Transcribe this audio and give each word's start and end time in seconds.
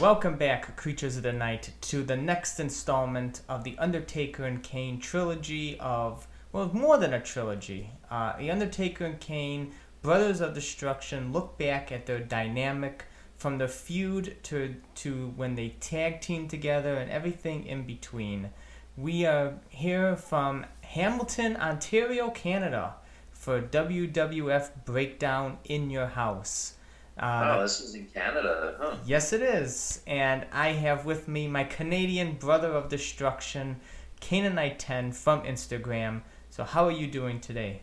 Welcome 0.00 0.36
back, 0.36 0.76
Creatures 0.76 1.16
of 1.16 1.22
the 1.22 1.32
Night, 1.32 1.70
to 1.80 2.02
the 2.02 2.18
next 2.18 2.60
installment 2.60 3.40
of 3.48 3.64
the 3.64 3.78
Undertaker 3.78 4.44
and 4.44 4.62
Kane 4.62 5.00
trilogy 5.00 5.80
of, 5.80 6.28
well, 6.52 6.70
more 6.74 6.98
than 6.98 7.14
a 7.14 7.20
trilogy. 7.20 7.88
Uh, 8.10 8.36
the 8.36 8.50
Undertaker 8.50 9.06
and 9.06 9.18
Kane, 9.18 9.72
Brothers 10.02 10.42
of 10.42 10.52
Destruction, 10.52 11.32
look 11.32 11.56
back 11.56 11.90
at 11.90 12.04
their 12.04 12.18
dynamic 12.18 13.06
from 13.38 13.56
the 13.56 13.68
feud 13.68 14.36
to, 14.42 14.74
to 14.96 15.32
when 15.34 15.54
they 15.54 15.70
tag 15.80 16.20
team 16.20 16.46
together 16.46 16.96
and 16.96 17.10
everything 17.10 17.64
in 17.64 17.86
between. 17.86 18.50
We 18.98 19.24
are 19.24 19.54
here 19.70 20.14
from 20.14 20.66
Hamilton, 20.82 21.56
Ontario, 21.56 22.28
Canada 22.28 22.96
for 23.32 23.62
WWF 23.62 24.84
Breakdown 24.84 25.56
in 25.64 25.88
Your 25.88 26.08
House. 26.08 26.74
Uh, 27.18 27.56
oh, 27.56 27.62
this 27.62 27.80
is 27.80 27.94
in 27.94 28.06
Canada, 28.06 28.76
huh? 28.78 28.96
Yes, 29.06 29.32
it 29.32 29.40
is. 29.40 30.02
And 30.06 30.44
I 30.52 30.68
have 30.68 31.06
with 31.06 31.28
me 31.28 31.48
my 31.48 31.64
Canadian 31.64 32.34
brother 32.34 32.70
of 32.72 32.90
destruction, 32.90 33.80
Kanenite10 34.20 35.14
from 35.14 35.42
Instagram. 35.42 36.22
So, 36.50 36.62
how 36.62 36.84
are 36.84 36.92
you 36.92 37.06
doing 37.06 37.40
today? 37.40 37.80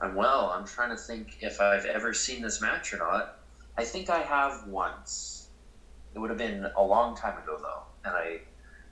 I'm 0.00 0.14
well. 0.14 0.50
I'm 0.54 0.64
trying 0.64 0.90
to 0.90 0.96
think 0.96 1.38
if 1.40 1.60
I've 1.60 1.86
ever 1.86 2.14
seen 2.14 2.42
this 2.42 2.60
match 2.60 2.92
or 2.94 2.98
not. 2.98 3.38
I 3.76 3.84
think 3.84 4.10
I 4.10 4.20
have 4.20 4.68
once. 4.68 5.48
It 6.14 6.20
would 6.20 6.30
have 6.30 6.38
been 6.38 6.70
a 6.76 6.82
long 6.82 7.16
time 7.16 7.42
ago, 7.42 7.58
though. 7.60 7.82
And 8.04 8.14
I, 8.14 8.40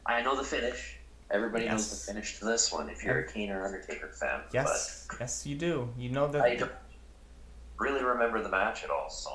I 0.05 0.23
know 0.23 0.37
the 0.37 0.43
finish. 0.43 0.99
Everybody 1.31 1.65
yes. 1.65 1.73
knows 1.73 1.91
the 1.91 2.13
finish 2.13 2.39
to 2.41 2.45
this 2.45 2.73
one 2.73 2.89
if 2.89 3.05
you're 3.05 3.21
a 3.21 3.29
Kane 3.29 3.51
or 3.51 3.65
Undertaker 3.65 4.09
fan. 4.09 4.41
Yes, 4.53 5.07
yes, 5.19 5.47
you 5.47 5.55
do. 5.55 5.89
You 5.97 6.11
know 6.11 6.27
the. 6.27 6.43
I, 6.43 6.61
really 7.83 8.03
remember 8.03 8.43
the 8.43 8.49
match 8.49 8.85
at 8.85 8.91
all. 8.91 9.11
So. 9.11 9.31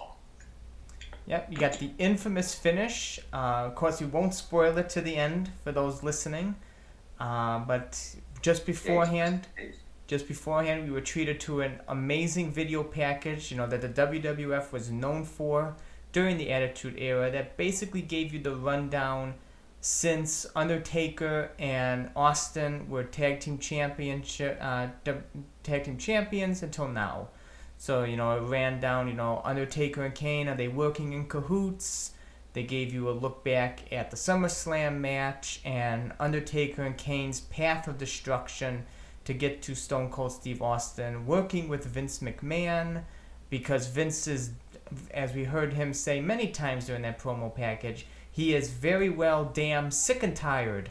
Yep, 1.28 1.48
you 1.52 1.58
got 1.58 1.73
the 1.80 1.92
infamous 1.98 2.56
finish. 2.56 3.20
Uh, 3.34 3.66
of 3.67 3.76
course, 3.76 4.00
we 4.00 4.08
won't 4.08 4.34
spoil 4.34 4.78
it 4.78 4.89
to 4.92 5.02
the 5.02 5.16
end 5.17 5.52
for 5.64 5.73
those 5.73 6.02
listening. 6.02 6.56
Uh, 7.20 7.59
but 7.59 8.16
just 8.42 8.66
beforehand, 8.66 9.48
just 10.08 10.28
beforehand, 10.28 10.86
we 10.86 10.92
were 10.92 11.02
treated 11.02 11.39
to 11.42 11.62
an 11.62 11.81
amazing 11.89 12.52
video 12.52 12.81
package. 12.84 13.52
You 13.52 13.58
know 13.58 13.67
that 13.67 13.81
the 13.81 13.89
WWF 13.89 14.72
was 14.72 14.89
known 14.89 15.26
for 15.26 15.76
during 16.14 16.38
the 16.38 16.50
Attitude 16.52 16.95
Era. 16.98 17.30
That 17.30 17.58
basically 17.58 18.02
gave 18.02 18.34
you 18.34 18.39
the 18.39 18.56
rundown 18.56 19.34
since 19.82 20.45
Undertaker 20.56 21.52
and 21.59 22.09
Austin 22.16 22.89
were 22.89 23.04
tag 23.04 23.42
team 23.42 23.58
championship, 23.58 24.58
uh, 24.61 24.88
tag 25.64 25.84
team 25.84 25.98
champions 25.98 26.64
until 26.64 26.88
now. 26.88 27.28
So, 27.78 28.03
you 28.03 28.17
know, 28.17 28.38
it 28.38 28.42
ran 28.42 28.80
down, 28.80 29.08
you 29.08 29.14
know, 29.14 29.42
Undertaker 29.45 30.03
and 30.03 30.16
Kane, 30.16 30.47
are 30.47 30.56
they 30.56 30.67
working 30.67 31.14
in 31.14 31.28
cahoots? 31.28 32.11
They 32.53 32.64
gave 32.64 32.92
you 32.92 33.09
a 33.09 33.11
look 33.11 33.44
back 33.44 33.81
at 33.92 34.09
the 34.09 34.17
SummerSlam 34.17 34.97
match 34.97 35.61
and 35.64 36.11
Undertaker 36.20 36.83
and 36.83 36.98
Kane's 36.98 37.42
path 37.42 37.88
of 37.88 38.00
destruction 38.00 38.86
to 39.25 39.33
get 39.33 39.61
to 39.64 39.75
Stone 39.75 40.09
Cold 40.09 40.31
Steve 40.31 40.61
Austin, 40.61 41.28
working 41.28 41.67
with 41.67 41.86
Vince 41.86 42.20
McMahon 42.20 43.03
because 43.50 43.88
Vince 43.88 44.28
is, 44.28 44.52
as 45.11 45.33
we 45.33 45.44
heard 45.44 45.73
him 45.73 45.94
say 45.94 46.20
many 46.20 46.48
times 46.48 46.88
during 46.88 47.03
that 47.03 47.20
promo 47.20 47.53
package, 47.53 48.08
he 48.31 48.55
is 48.55 48.72
very 48.72 49.09
well 49.09 49.45
damn 49.45 49.92
sick 49.92 50.23
and 50.23 50.36
tired 50.36 50.89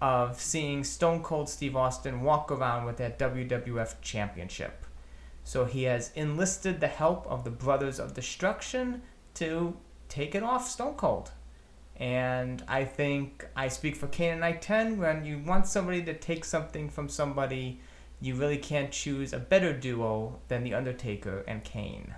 of 0.00 0.40
seeing 0.40 0.82
Stone 0.82 1.22
Cold 1.22 1.48
Steve 1.48 1.76
Austin 1.76 2.22
walk 2.22 2.50
around 2.50 2.84
with 2.84 2.96
that 2.96 3.18
WWF 3.18 3.94
Championship. 4.00 4.83
So 5.44 5.66
he 5.66 5.84
has 5.84 6.10
enlisted 6.14 6.80
the 6.80 6.88
help 6.88 7.26
of 7.26 7.44
the 7.44 7.50
Brothers 7.50 8.00
of 8.00 8.14
Destruction 8.14 9.02
to 9.34 9.76
take 10.08 10.34
it 10.34 10.42
off 10.42 10.68
Stone 10.68 10.94
Cold. 10.94 11.30
And 11.96 12.64
I 12.66 12.84
think 12.84 13.46
I 13.54 13.68
speak 13.68 13.94
for 13.94 14.08
Kanenite10 14.08 14.96
when 14.96 15.24
you 15.24 15.38
want 15.38 15.66
somebody 15.66 16.02
to 16.04 16.14
take 16.14 16.44
something 16.44 16.88
from 16.88 17.08
somebody, 17.08 17.80
you 18.20 18.34
really 18.34 18.56
can't 18.56 18.90
choose 18.90 19.32
a 19.32 19.38
better 19.38 19.72
duo 19.72 20.40
than 20.48 20.64
The 20.64 20.74
Undertaker 20.74 21.44
and 21.46 21.62
Kane. 21.62 22.14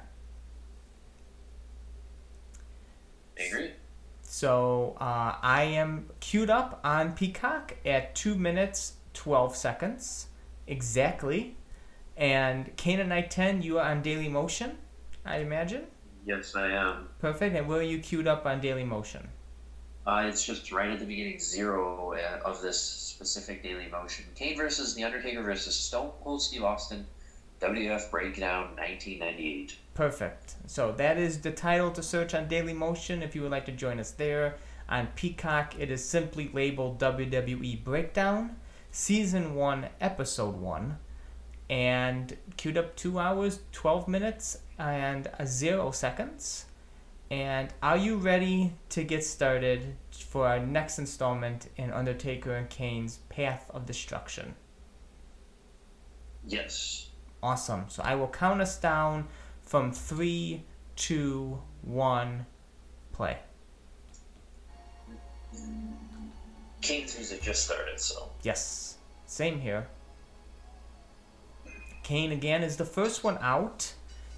Agree. 3.37 3.73
So 4.23 4.97
uh, 5.01 5.35
I 5.43 5.65
am 5.65 6.11
queued 6.21 6.49
up 6.49 6.81
on 6.85 7.13
Peacock 7.13 7.77
at 7.85 8.15
2 8.15 8.35
minutes 8.35 8.95
12 9.15 9.57
seconds 9.57 10.27
exactly. 10.67 11.57
And 12.17 12.75
Kanenite10, 12.77 13.63
you 13.63 13.79
are 13.79 13.91
on 13.91 14.01
Daily 14.01 14.29
Motion, 14.29 14.79
I 15.25 15.39
imagine? 15.39 15.85
Yes, 16.25 16.57
I 16.57 16.69
am. 16.69 17.09
Perfect. 17.21 17.55
And 17.55 17.69
where 17.69 17.81
are 17.81 17.83
you 17.83 17.99
queued 17.99 18.27
up 18.27 18.47
on 18.47 18.61
Daily 18.61 18.85
Motion? 18.85 19.29
Uh, 20.07 20.25
it's 20.27 20.45
just 20.45 20.73
right 20.73 20.91
at 20.91 20.99
the 20.99 21.05
beginning, 21.05 21.39
zero 21.39 22.15
uh, 22.15 22.49
of 22.49 22.63
this 22.63 22.81
specific 22.81 23.63
Daily 23.63 23.89
Motion. 23.89 24.25
Kane 24.35 24.57
versus 24.57 24.95
The 24.95 25.05
Undertaker 25.05 25.43
versus 25.43 25.75
Stone 25.75 26.13
Cold 26.23 26.41
Steve 26.41 26.65
Austin, 26.65 27.07
WF 27.61 28.11
Breakdown 28.11 28.77
1998. 28.77 29.77
Perfect. 29.95 30.55
So 30.67 30.93
that 30.93 31.19
is 31.19 31.41
the 31.41 31.51
title 31.51 31.91
to 31.91 32.03
search 32.03 32.35
on 32.35 32.49
Daily 32.49 32.73
Motion 32.73 33.23
if 33.23 33.35
you 33.35 33.43
would 33.43 33.51
like 33.51 33.67
to 33.67 33.73
join 33.73 33.99
us 34.01 34.13
there. 34.13 34.57
On 34.89 35.09
Peacock, 35.17 35.75
it 35.79 35.91
is 35.91 36.05
simply 36.05 36.51
labeled 36.53 37.01
WWE 37.01 37.83
Breakdown, 37.83 38.57
Season 38.93 39.55
1, 39.55 39.89
Episode 40.01 40.57
1 40.57 40.99
and 41.69 42.37
queued 42.57 42.79
up 42.79 42.97
two 42.97 43.19
hours, 43.19 43.61
12 43.73 44.09
minutes, 44.09 44.59
and 44.79 45.29
zero 45.45 45.91
seconds. 45.91 46.67
And 47.31 47.73
are 47.83 47.97
you 47.97 48.17
ready 48.17 48.73
to 48.91 49.03
get 49.03 49.25
started 49.25 49.97
for 50.13 50.47
our 50.47 50.61
next 50.61 50.99
installment 50.99 51.69
in 51.77 51.93
Undertaker 51.93 52.55
and 52.55 52.71
Kane's 52.71 53.19
Path 53.29 53.69
of 53.75 53.85
Destruction? 53.85 54.55
Yes. 56.47 57.11
Awesome. 57.43 57.87
So 57.89 58.03
I 58.05 58.15
will 58.15 58.29
count 58.29 58.61
us 58.61 58.79
down 58.79 59.27
from 59.63 59.93
three, 59.93 60.63
two, 60.95 61.61
one, 61.83 62.47
play. 63.13 63.39
Kane's 66.81 67.17
music 67.17 67.43
just 67.43 67.65
started, 67.65 67.99
so. 67.99 68.31
Yes. 68.43 68.99
Same 69.27 69.61
here. 69.61 69.89
Kane 72.07 72.31
again 72.31 72.63
is 72.63 72.77
the 72.77 72.85
first 72.85 73.25
one 73.25 73.37
out, 73.41 73.93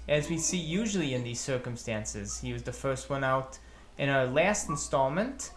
as 0.07 0.27
we 0.27 0.39
see 0.39 0.57
usually 0.57 1.13
in 1.13 1.23
these 1.23 1.39
circumstances. 1.39 2.39
He 2.39 2.51
was 2.51 2.63
the 2.63 2.73
first 2.73 3.11
one 3.11 3.23
out 3.23 3.59
in 3.99 4.09
our 4.09 4.25
last 4.25 4.69
installment 4.69 5.51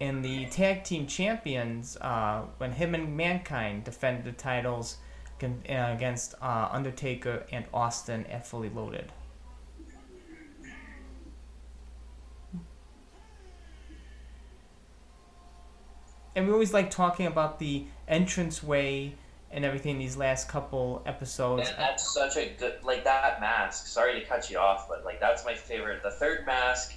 in 0.00 0.22
the 0.22 0.46
Tag 0.46 0.84
Team 0.84 1.06
Champions 1.06 1.98
uh, 2.00 2.44
when 2.56 2.72
him 2.72 2.94
and 2.94 3.14
Mankind 3.14 3.84
defended 3.84 4.24
the 4.24 4.32
titles 4.32 4.96
uh, 5.42 5.48
against 5.68 6.34
uh, 6.40 6.70
Undertaker 6.72 7.44
and 7.52 7.66
Austin 7.74 8.24
at 8.30 8.46
Fully 8.46 8.70
Loaded. 8.70 9.12
And 16.34 16.46
we 16.46 16.54
always 16.54 16.72
like 16.72 16.90
talking 16.90 17.26
about 17.26 17.58
the 17.58 17.84
entranceway 18.08 19.12
and 19.52 19.64
everything 19.64 19.98
these 19.98 20.16
last 20.16 20.48
couple 20.48 21.02
episodes. 21.06 21.68
And 21.68 21.78
that's 21.78 22.14
such 22.14 22.36
a 22.36 22.52
good 22.58 22.74
like 22.84 23.04
that 23.04 23.40
mask. 23.40 23.86
Sorry 23.86 24.18
to 24.20 24.26
cut 24.26 24.50
you 24.50 24.58
off, 24.58 24.88
but 24.88 25.04
like 25.04 25.20
that's 25.20 25.44
my 25.44 25.54
favorite. 25.54 26.02
The 26.02 26.10
third 26.10 26.46
mask, 26.46 26.94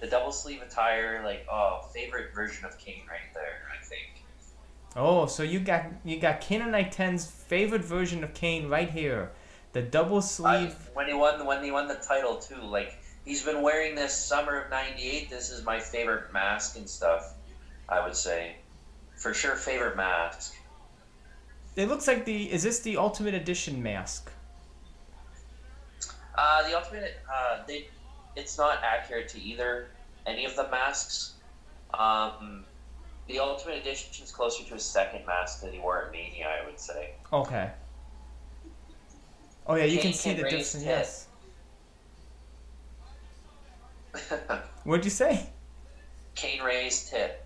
the 0.00 0.06
double 0.06 0.32
sleeve 0.32 0.62
attire, 0.62 1.22
like 1.24 1.46
oh, 1.50 1.80
favorite 1.92 2.34
version 2.34 2.64
of 2.64 2.78
Kane 2.78 3.02
right 3.08 3.32
there. 3.34 3.68
I 3.72 3.84
think. 3.84 4.24
Oh, 4.96 5.26
so 5.26 5.42
you 5.42 5.60
got 5.60 5.86
you 6.04 6.18
got 6.18 6.40
Kanenite10's 6.40 7.30
favorite 7.30 7.84
version 7.84 8.22
of 8.22 8.32
Kane 8.32 8.68
right 8.68 8.90
here, 8.90 9.30
the 9.72 9.82
double 9.82 10.22
sleeve. 10.22 10.70
I, 10.70 10.90
when 10.94 11.08
he 11.08 11.14
won 11.14 11.44
when 11.44 11.64
he 11.64 11.70
won 11.70 11.88
the 11.88 11.96
title 11.96 12.36
too, 12.36 12.62
like 12.62 12.96
he's 13.24 13.44
been 13.44 13.62
wearing 13.62 13.96
this 13.96 14.16
summer 14.16 14.62
of 14.62 14.70
'98. 14.70 15.30
This 15.30 15.50
is 15.50 15.64
my 15.64 15.80
favorite 15.80 16.32
mask 16.32 16.76
and 16.76 16.88
stuff. 16.88 17.34
I 17.88 18.04
would 18.04 18.14
say, 18.14 18.56
for 19.16 19.34
sure, 19.34 19.56
favorite 19.56 19.96
mask. 19.96 20.54
It 21.76 21.88
looks 21.88 22.06
like 22.06 22.24
the. 22.24 22.50
Is 22.50 22.62
this 22.62 22.80
the 22.80 22.96
Ultimate 22.96 23.34
Edition 23.34 23.82
mask? 23.82 24.30
Uh, 26.34 26.68
the 26.68 26.76
Ultimate. 26.76 27.16
Uh, 27.32 27.62
they. 27.66 27.88
It's 28.36 28.58
not 28.58 28.80
accurate 28.84 29.28
to 29.30 29.40
either 29.40 29.88
any 30.26 30.44
of 30.44 30.54
the 30.56 30.68
masks. 30.70 31.34
Um, 31.94 32.64
the 33.26 33.38
Ultimate 33.38 33.78
Edition 33.78 34.10
is 34.22 34.30
closer 34.30 34.64
to 34.64 34.74
a 34.74 34.78
second 34.78 35.26
mask 35.26 35.60
than 35.60 35.72
he 35.72 35.78
wore 35.78 36.04
at 36.04 36.12
Mania, 36.12 36.48
I 36.48 36.66
would 36.66 36.78
say. 36.78 37.10
Okay. 37.32 37.70
Oh 39.66 39.74
yeah, 39.74 39.84
you 39.84 39.98
Kane 39.98 40.02
can 40.02 40.12
see 40.14 40.32
the 40.32 40.42
difference. 40.44 40.82
Yes. 40.82 41.28
What'd 44.84 45.04
you 45.04 45.10
say? 45.10 45.50
Kane 46.34 46.62
raised 46.62 47.10
tit. 47.10 47.44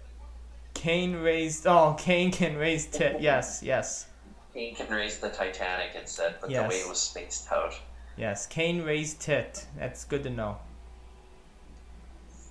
Kane 0.75 1.17
raised. 1.17 1.67
Oh, 1.67 1.97
Kane 1.99 2.31
can 2.31 2.57
raise 2.57 2.87
tit. 2.87 3.21
Yes, 3.21 3.61
yes. 3.63 4.07
Kane 4.55 4.75
can 4.75 4.89
raise 4.91 5.19
the 5.19 5.31
Titanic 5.31 5.95
it 5.95 6.09
said, 6.09 6.37
but 6.41 6.51
yes. 6.51 6.63
the 6.63 6.69
way 6.69 6.81
it 6.81 6.89
was 6.89 7.01
spaced 7.01 7.51
out. 7.51 7.75
Yes, 8.17 8.47
Kane 8.47 8.83
raised 8.83 9.29
it. 9.29 9.67
That's 9.79 10.05
good 10.05 10.23
to 10.25 10.31
know. 10.31 10.59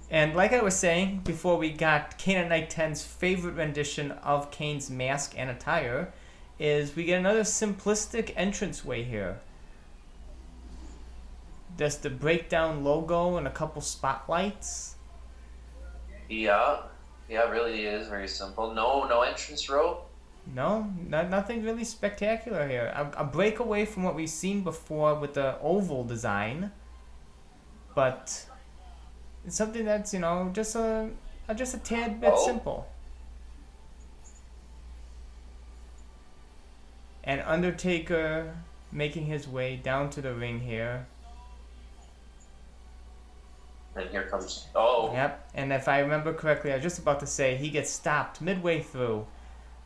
And 0.09 0.35
like 0.35 0.51
I 0.51 0.61
was 0.61 0.75
saying 0.75 1.21
before, 1.23 1.57
we 1.57 1.71
got 1.71 2.19
Kanenite10's 2.19 3.05
favorite 3.05 3.55
rendition 3.55 4.11
of 4.11 4.51
Kane's 4.51 4.89
mask 4.89 5.33
and 5.37 5.49
attire. 5.49 6.11
Is 6.59 6.95
we 6.95 7.05
get 7.05 7.19
another 7.19 7.41
simplistic 7.41 8.35
entranceway 8.35 9.03
here. 9.03 9.39
Just 11.77 12.03
the 12.03 12.09
breakdown 12.09 12.83
logo 12.83 13.37
and 13.37 13.47
a 13.47 13.51
couple 13.51 13.81
spotlights. 13.81 14.95
Yeah, 16.29 16.81
yeah, 17.29 17.47
it 17.47 17.51
really 17.51 17.85
is 17.85 18.07
very 18.07 18.27
simple. 18.27 18.73
No, 18.73 19.05
no 19.05 19.21
entrance 19.21 19.69
rope. 19.69 20.10
No, 20.45 20.91
not, 21.07 21.29
nothing 21.29 21.63
really 21.63 21.83
spectacular 21.83 22.67
here. 22.67 22.91
A, 22.95 23.21
a 23.21 23.23
break 23.23 23.59
away 23.59 23.85
from 23.85 24.03
what 24.03 24.15
we've 24.15 24.29
seen 24.29 24.63
before 24.63 25.15
with 25.15 25.35
the 25.35 25.59
oval 25.61 26.03
design, 26.03 26.71
but 27.95 28.45
it's 29.45 29.55
something 29.55 29.85
that's 29.85 30.13
you 30.13 30.19
know 30.19 30.49
just 30.53 30.75
a, 30.75 31.09
a 31.47 31.55
just 31.55 31.73
a 31.75 31.77
tad 31.77 32.19
bit 32.19 32.33
Oh. 32.35 32.45
simple. 32.45 32.87
And 37.23 37.41
Undertaker 37.41 38.55
making 38.91 39.25
his 39.25 39.47
way 39.47 39.75
down 39.77 40.09
to 40.09 40.21
the 40.21 40.33
ring 40.33 40.59
here. 40.59 41.05
And 43.95 44.09
here 44.09 44.23
comes. 44.23 44.67
Oh, 44.73 45.11
Yep. 45.13 45.49
And 45.53 45.71
if 45.71 45.87
I 45.87 45.99
remember 45.99 46.33
correctly, 46.33 46.71
I 46.71 46.75
was 46.75 46.83
just 46.83 46.99
about 46.99 47.19
to 47.19 47.27
say 47.27 47.55
he 47.55 47.69
gets 47.69 47.89
stopped 47.91 48.41
midway 48.41 48.81
through 48.81 49.27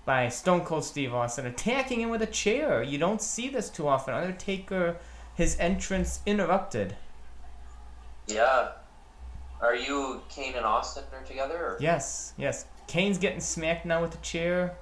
by 0.06 0.30
Stone 0.30 0.62
Cold 0.62 0.86
Steve 0.86 1.14
Austin 1.14 1.46
attacking 1.48 2.00
him 2.02 2.10
with 2.10 2.22
a 2.22 2.28
chair. 2.28 2.84
You 2.84 2.98
don't 2.98 3.22
see 3.22 3.50
this 3.50 3.70
too 3.70 3.88
often. 3.88 4.14
Undertaker, 4.14 4.98
his 5.34 5.58
entrance 5.60 6.22
interrupted. 6.26 6.96
yeah. 8.28 8.70
Are 9.62 9.76
you 9.76 10.22
Kane 10.30 10.54
and 10.56 10.66
Austin 10.66 11.06
are 11.14 11.24
together? 11.24 11.56
Or? 11.56 11.78
Yes, 11.80 12.34
yes. 12.38 12.66
Kane's 12.88 13.18
getting 13.18 13.40
smacked 13.40 13.86
now 13.86 14.02
with 14.02 14.12
the 14.12 14.18
chair. 14.18 14.76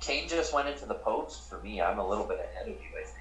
Kane 0.00 0.28
just 0.28 0.52
went 0.52 0.68
into 0.68 0.84
the 0.84 0.94
post 0.94 1.48
for 1.48 1.58
me. 1.62 1.80
I'm 1.80 1.98
a 1.98 2.06
little 2.06 2.26
bit 2.26 2.38
ahead 2.38 2.68
of 2.68 2.74
you, 2.74 2.88
I 3.00 3.04
think. 3.04 3.18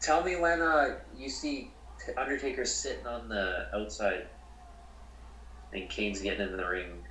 Tell 0.00 0.22
me 0.22 0.36
when 0.36 0.60
uh, 0.60 0.98
you 1.16 1.30
see 1.30 1.70
Undertaker 2.16 2.64
sitting 2.66 3.06
on 3.06 3.28
the 3.28 3.66
outside 3.74 4.26
and 5.72 5.88
Kane's 5.88 6.20
getting 6.20 6.42
into 6.42 6.56
the 6.56 6.66
ring. 6.66 7.02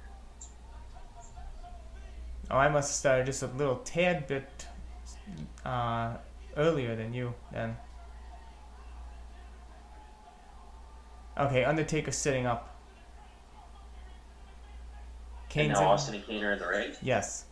Oh, 2.50 2.58
I 2.58 2.70
must 2.70 2.90
have 2.90 2.96
started 2.96 3.26
just 3.26 3.44
a 3.44 3.48
little 3.48 3.78
tad 3.78 4.28
bit 4.28 4.66
uh, 5.66 6.16
earlier 6.56 6.96
than 6.96 7.14
you 7.14 7.34
then. 7.52 7.76
Okay, 11.38 11.64
Undertaker 11.66 12.12
sitting 12.12 12.46
up. 12.46 12.74
And 15.44 15.50
Kane's 15.50 15.74
now 15.74 15.82
in- 15.82 15.88
Austin 15.88 16.16
and 16.16 16.26
Kane 16.26 16.44
are 16.44 16.54
in 16.54 16.60
the 16.60 16.68
ring? 16.68 16.92
Yes. 17.02 17.46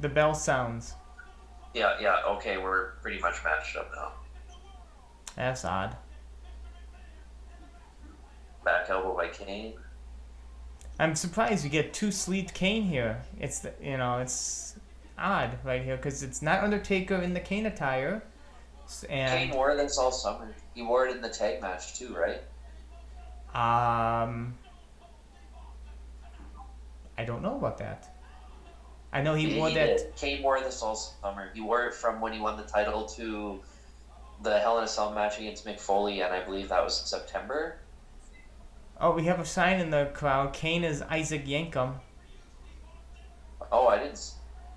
The 0.00 0.08
bell 0.08 0.34
sounds. 0.34 0.94
Yeah, 1.72 1.94
yeah, 2.00 2.20
okay, 2.26 2.58
we're 2.58 2.92
pretty 3.02 3.20
much 3.20 3.42
matched 3.44 3.76
up 3.76 3.90
now. 3.94 4.12
That's 5.36 5.64
odd. 5.64 5.96
Back 8.64 8.88
elbow 8.88 9.16
by 9.16 9.28
Kane. 9.28 9.74
I'm 10.98 11.16
surprised 11.16 11.64
we 11.64 11.70
get 11.70 11.92
two 11.92 12.10
sleeved 12.10 12.54
Kane 12.54 12.84
here. 12.84 13.22
It's 13.40 13.60
the, 13.60 13.72
you 13.82 13.96
know 13.96 14.18
it's 14.18 14.76
odd 15.18 15.58
right 15.64 15.82
here 15.82 15.96
because 15.96 16.22
it's 16.22 16.40
not 16.42 16.62
Undertaker 16.62 17.16
in 17.16 17.34
the 17.34 17.40
Kane 17.40 17.66
attire, 17.66 18.22
S- 18.84 19.04
Kane 19.08 19.18
and 19.18 19.52
wore 19.52 19.76
this 19.76 19.98
all 19.98 20.12
summer. 20.12 20.54
He 20.74 20.82
wore 20.82 21.06
it 21.06 21.16
in 21.16 21.22
the 21.22 21.28
tag 21.28 21.60
match 21.60 21.98
too, 21.98 22.14
right? 22.14 22.40
um, 23.54 24.54
I 27.16 27.24
don't 27.24 27.42
know 27.42 27.56
about 27.56 27.78
that. 27.78 28.10
I 29.12 29.22
know 29.22 29.34
he 29.34 29.56
wore 29.58 29.70
that. 29.70 29.98
did. 29.98 30.16
Kane 30.16 30.42
wore 30.42 30.60
this 30.60 30.82
all 30.82 30.96
summer. 30.96 31.50
He 31.54 31.60
wore 31.60 31.86
it 31.86 31.94
from 31.94 32.20
when 32.20 32.32
he 32.32 32.40
won 32.40 32.56
the 32.56 32.64
title 32.64 33.06
to 33.10 33.60
the 34.42 34.58
Hell 34.58 34.78
in 34.78 34.84
a 34.84 34.88
Cell 34.88 35.12
match 35.12 35.38
against 35.38 35.64
Mick 35.64 35.78
Foley, 35.78 36.20
and 36.20 36.34
I 36.34 36.44
believe 36.44 36.68
that 36.70 36.82
was 36.82 37.00
in 37.00 37.06
September. 37.06 37.76
Oh, 39.04 39.10
we 39.10 39.24
have 39.24 39.38
a 39.38 39.44
sign 39.44 39.80
in 39.80 39.90
the 39.90 40.10
crowd. 40.14 40.54
Kane 40.54 40.82
is 40.82 41.02
Isaac 41.02 41.44
Yankem. 41.44 41.92
Oh, 43.70 43.86
I 43.88 43.98
didn't. 43.98 44.32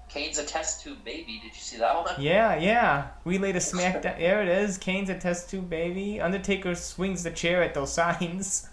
Kane's 0.09 0.37
a 0.37 0.43
test 0.43 0.83
tube 0.83 1.01
baby. 1.05 1.39
Did 1.41 1.53
you 1.55 1.61
see 1.61 1.77
that 1.77 1.95
one? 1.95 2.13
Yeah, 2.19 2.57
yeah. 2.57 3.07
We 3.23 3.37
laid 3.37 3.55
a 3.55 3.59
smackdown. 3.59 4.01
There 4.19 4.41
it 4.41 4.49
is. 4.49 4.77
Kane's 4.77 5.09
a 5.09 5.17
test 5.17 5.49
tube 5.49 5.69
baby. 5.69 6.19
Undertaker 6.19 6.75
swings 6.75 7.23
the 7.23 7.31
chair 7.31 7.63
at 7.63 7.73
those 7.73 7.93
signs. 8.01 8.67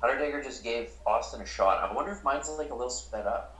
Undertaker 0.00 0.40
just 0.40 0.62
gave 0.62 0.92
Austin 1.04 1.40
a 1.40 1.46
shot. 1.46 1.82
I 1.82 1.92
wonder 1.92 2.12
if 2.12 2.22
mine's 2.22 2.48
like 2.48 2.70
a 2.70 2.74
little 2.76 2.90
sped 2.90 3.26
up. 3.26 3.55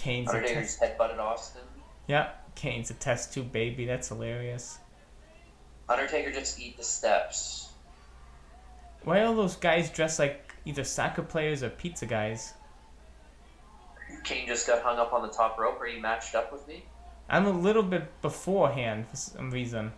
Kane's 0.00 0.32
a 0.32 0.40
test. 0.40 0.80
headbutted 0.80 1.18
Austin. 1.18 1.60
Yeah, 2.06 2.30
Kane's 2.54 2.90
a 2.90 2.94
test 2.94 3.34
tube 3.34 3.52
baby. 3.52 3.84
That's 3.84 4.08
hilarious. 4.08 4.78
Undertaker 5.88 6.32
just 6.32 6.58
eat 6.58 6.76
the 6.78 6.82
steps. 6.82 7.68
Why 9.04 9.20
are 9.20 9.26
all 9.26 9.34
those 9.34 9.56
guys 9.56 9.90
dressed 9.90 10.18
like 10.18 10.54
either 10.64 10.84
soccer 10.84 11.22
players 11.22 11.62
or 11.62 11.68
pizza 11.68 12.06
guys? 12.06 12.54
Kane 14.24 14.46
just 14.46 14.66
got 14.66 14.82
hung 14.82 14.98
up 14.98 15.12
on 15.12 15.22
the 15.22 15.32
top 15.32 15.58
rope. 15.58 15.80
Are 15.80 15.86
you 15.86 16.00
matched 16.00 16.34
up 16.34 16.50
with 16.52 16.66
me? 16.66 16.84
I'm 17.28 17.46
a 17.46 17.50
little 17.50 17.82
bit 17.82 18.22
beforehand 18.22 19.06
for 19.08 19.16
some 19.16 19.50
reason. 19.50 19.92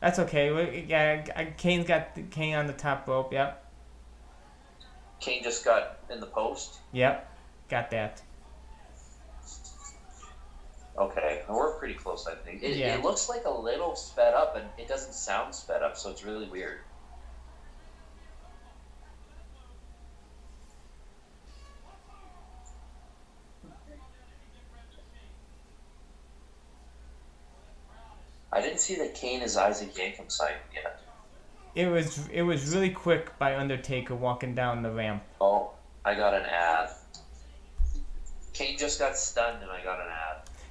That's 0.00 0.18
okay. 0.18 0.84
Yeah, 0.86 1.22
Kane's 1.56 1.86
got 1.86 2.08
Kane 2.30 2.54
on 2.54 2.66
the 2.66 2.72
top 2.72 3.08
rope. 3.08 3.32
Yep, 3.32 3.72
Kane 5.20 5.42
just 5.42 5.64
got 5.64 5.98
in 6.10 6.20
the 6.20 6.26
post. 6.26 6.78
yep, 6.92 7.32
got 7.70 7.90
that. 7.90 8.22
Okay, 10.98 11.42
we're 11.48 11.78
pretty 11.78 11.94
close, 11.94 12.26
I 12.26 12.34
think. 12.36 12.62
It, 12.62 12.76
Yeah. 12.76 12.94
it 12.94 13.02
looks 13.02 13.28
like 13.28 13.44
a 13.44 13.50
little 13.50 13.94
sped 13.94 14.32
up, 14.32 14.56
and 14.56 14.66
it 14.78 14.88
doesn't 14.88 15.12
sound 15.12 15.54
sped 15.54 15.82
up, 15.82 15.96
so 15.96 16.10
it's 16.10 16.24
really 16.24 16.48
weird. 16.48 16.80
I 28.52 28.60
didn't 28.62 28.80
see 28.80 28.94
that 28.96 29.14
Kane 29.14 29.42
is 29.42 29.56
Isaac 29.56 29.92
Yankem 29.94 30.30
signed 30.32 30.56
yet. 30.74 31.00
It 31.74 31.88
was 31.88 32.26
it 32.28 32.40
was 32.42 32.74
really 32.74 32.88
quick 32.88 33.38
by 33.38 33.56
Undertaker 33.56 34.14
walking 34.14 34.54
down 34.54 34.82
the 34.82 34.90
ramp. 34.90 35.22
Oh, 35.40 35.72
I 36.06 36.14
got 36.14 36.32
an 36.32 36.46
ad. 36.46 36.90
Kane 38.54 38.78
just 38.78 38.98
got 38.98 39.18
stunned, 39.18 39.62
and 39.62 39.70
I 39.70 39.84
got 39.84 40.00
an 40.00 40.06
ad. 40.10 40.25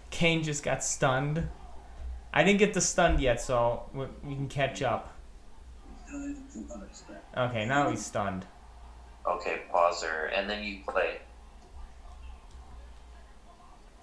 Kane 0.09 0.43
just 0.43 0.63
got 0.63 0.83
stunned. 0.83 1.47
I 2.33 2.43
didn't 2.43 2.59
get 2.59 2.73
the 2.73 2.81
stunned 2.81 3.19
yet, 3.19 3.39
so 3.41 3.89
we, 3.93 4.35
can 4.35 4.47
catch 4.47 4.81
up. 4.81 5.13
Okay, 7.37 7.65
now 7.65 7.89
he's 7.89 8.05
stunned. 8.05 8.45
Okay, 9.27 9.61
pause 9.71 10.05
and 10.35 10.49
then 10.49 10.63
you 10.63 10.79
play. 10.87 11.19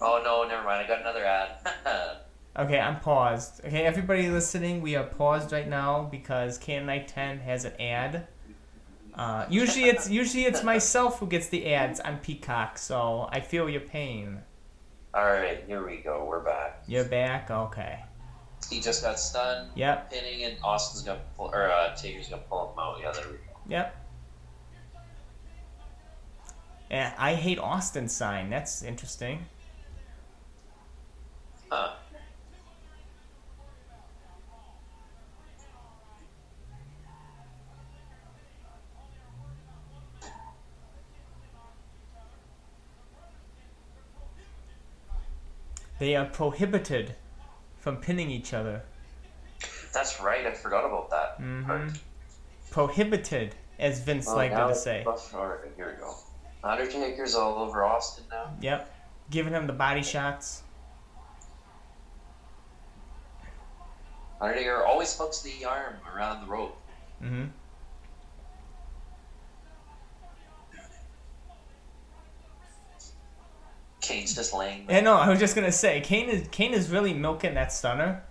Oh 0.01 0.21
no, 0.23 0.47
never 0.47 0.63
mind. 0.63 0.83
I 0.83 0.87
got 0.87 1.01
another 1.01 1.23
ad. 1.23 2.19
Okay, 2.55 2.79
I'm 2.79 2.99
paused. 2.99 3.65
Okay, 3.65 3.83
everybody 3.83 4.29
listening, 4.29 4.81
we 4.81 4.95
are 4.95 5.05
paused 5.05 5.51
right 5.51 5.67
now 5.67 6.03
because 6.11 6.59
Kanenite10 6.59 7.41
has 7.41 7.65
an 7.65 7.73
ad. 7.81 8.27
Uh, 9.15 9.47
usually 9.49 9.85
it's 9.85 10.07
usually 10.07 10.45
it's 10.45 10.63
myself 10.63 11.19
who 11.19 11.25
gets 11.25 11.49
the 11.49 11.73
ads 11.73 11.99
on 11.99 12.17
Peacock, 12.19 12.77
so 12.77 13.27
I 13.31 13.39
feel 13.39 13.67
your 13.69 13.81
pain. 13.81 14.43
All 15.13 15.25
right, 15.25 15.63
here 15.67 15.85
we 15.85 15.97
go. 15.97 16.25
We're 16.25 16.39
back. 16.39 16.83
You're 16.87 17.03
back, 17.05 17.51
okay. 17.51 17.99
He 18.69 18.79
just 18.79 19.03
got 19.03 19.19
stunned, 19.19 19.69
Yep, 19.75 20.11
pinning, 20.11 20.43
and 20.43 20.57
Austin's 20.63 21.03
gonna 21.03 21.21
pull, 21.37 21.51
or 21.53 21.69
uh, 21.69 21.95
Taker's 21.95 22.29
gonna 22.29 22.41
pull 22.49 22.71
him 22.71 22.79
out. 22.79 22.97
Yeah, 22.99 23.11
there 23.11 23.25
we 23.27 23.33
go. 23.37 23.59
yep. 23.67 23.95
And 26.89 27.13
I 27.17 27.35
hate 27.35 27.59
Austin 27.59 28.07
sign. 28.07 28.49
That's 28.49 28.81
interesting. 28.83 29.45
Huh. 31.69 31.93
They 45.99 46.15
are 46.15 46.25
prohibited 46.25 47.15
from 47.79 47.97
pinning 47.97 48.29
each 48.29 48.53
other. 48.53 48.83
That's 49.93 50.19
right. 50.19 50.45
I 50.45 50.51
forgot 50.53 50.85
about 50.85 51.09
that 51.11 51.39
Mhm. 51.39 51.65
part. 51.65 51.91
Prohibited, 52.71 53.55
as 53.77 53.99
Vince 53.99 54.27
Oh, 54.27 54.35
liked 54.35 54.55
to 54.55 54.75
say. 54.75 55.03
All 55.05 55.15
right, 55.47 55.59
here 55.75 55.91
we 55.95 56.03
go. 56.03 56.15
Undertaker's 56.63 57.35
all 57.35 57.55
over 57.59 57.83
Austin 57.83 58.23
now. 58.31 58.53
Yep. 58.61 58.89
Giving 59.29 59.53
him 59.53 59.67
the 59.67 59.73
body 59.73 60.01
shots. 60.01 60.63
Undertaker 64.41 64.83
always 64.85 65.15
hooks 65.17 65.41
the 65.41 65.65
arm 65.65 65.95
around 66.13 66.41
the 66.45 66.47
rope. 66.51 66.77
Mm-hmm. 67.21 67.45
Kane's 74.13 74.35
just 74.35 74.53
laying. 74.53 74.85
Yeah, 74.87 75.01
no, 75.01 75.15
I 75.15 75.29
was 75.29 75.39
just 75.39 75.55
gonna 75.55 75.71
say 75.71 75.99
Kane 76.01 76.29
is 76.29 76.47
Kane 76.49 76.73
is 76.73 76.89
really 76.89 77.13
milking 77.13 77.55
that 77.55 77.73
stunner. 77.73 78.23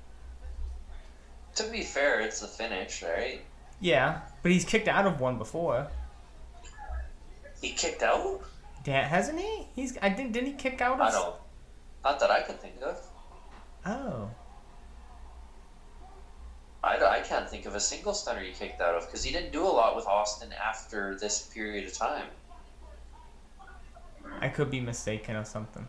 To 1.57 1.65
be 1.65 1.83
fair, 1.83 2.21
it's 2.21 2.41
the 2.41 2.47
finish, 2.47 3.03
right? 3.03 3.41
Yeah, 3.81 4.21
but 4.43 4.53
he's 4.53 4.65
kicked 4.65 4.87
out 4.87 5.07
of 5.07 5.21
one 5.21 5.39
before. 5.39 5.89
He 7.61 7.71
kicked 7.71 8.03
out? 8.03 8.43
Yeah, 8.87 9.07
hasn't 9.07 9.41
he? 9.41 9.67
He's 9.75 9.99
I 10.01 10.11
think 10.11 10.33
didn't 10.33 10.51
he 10.51 10.55
kick 10.55 10.81
out 10.81 11.01
I 11.01 11.09
of 11.09 11.13
don't. 11.13 11.37
Not 12.05 12.21
that 12.21 12.31
I 12.31 12.43
can 12.43 12.57
think 12.57 12.77
of. 12.83 12.99
Oh. 13.85 14.31
I, 16.85 16.97
I 16.97 17.21
can't 17.21 17.49
think 17.49 17.67
of 17.67 17.75
a 17.75 17.81
single 17.81 18.15
stunner 18.15 18.41
he 18.41 18.53
kicked 18.53 18.81
out 18.81 18.97
of 18.97 19.07
because 19.07 19.23
he 19.23 19.33
didn't 19.33 19.53
do 19.53 19.63
a 19.63 19.71
lot 19.71 19.95
with 19.95 20.07
Austin 20.07 20.53
after 20.53 21.17
this 21.17 21.43
period 21.53 21.87
of 21.87 21.93
time. 21.93 22.27
I 24.41 24.49
could 24.49 24.71
be 24.71 24.81
mistaken 24.81 25.37
or 25.37 25.45
something. 25.45 25.89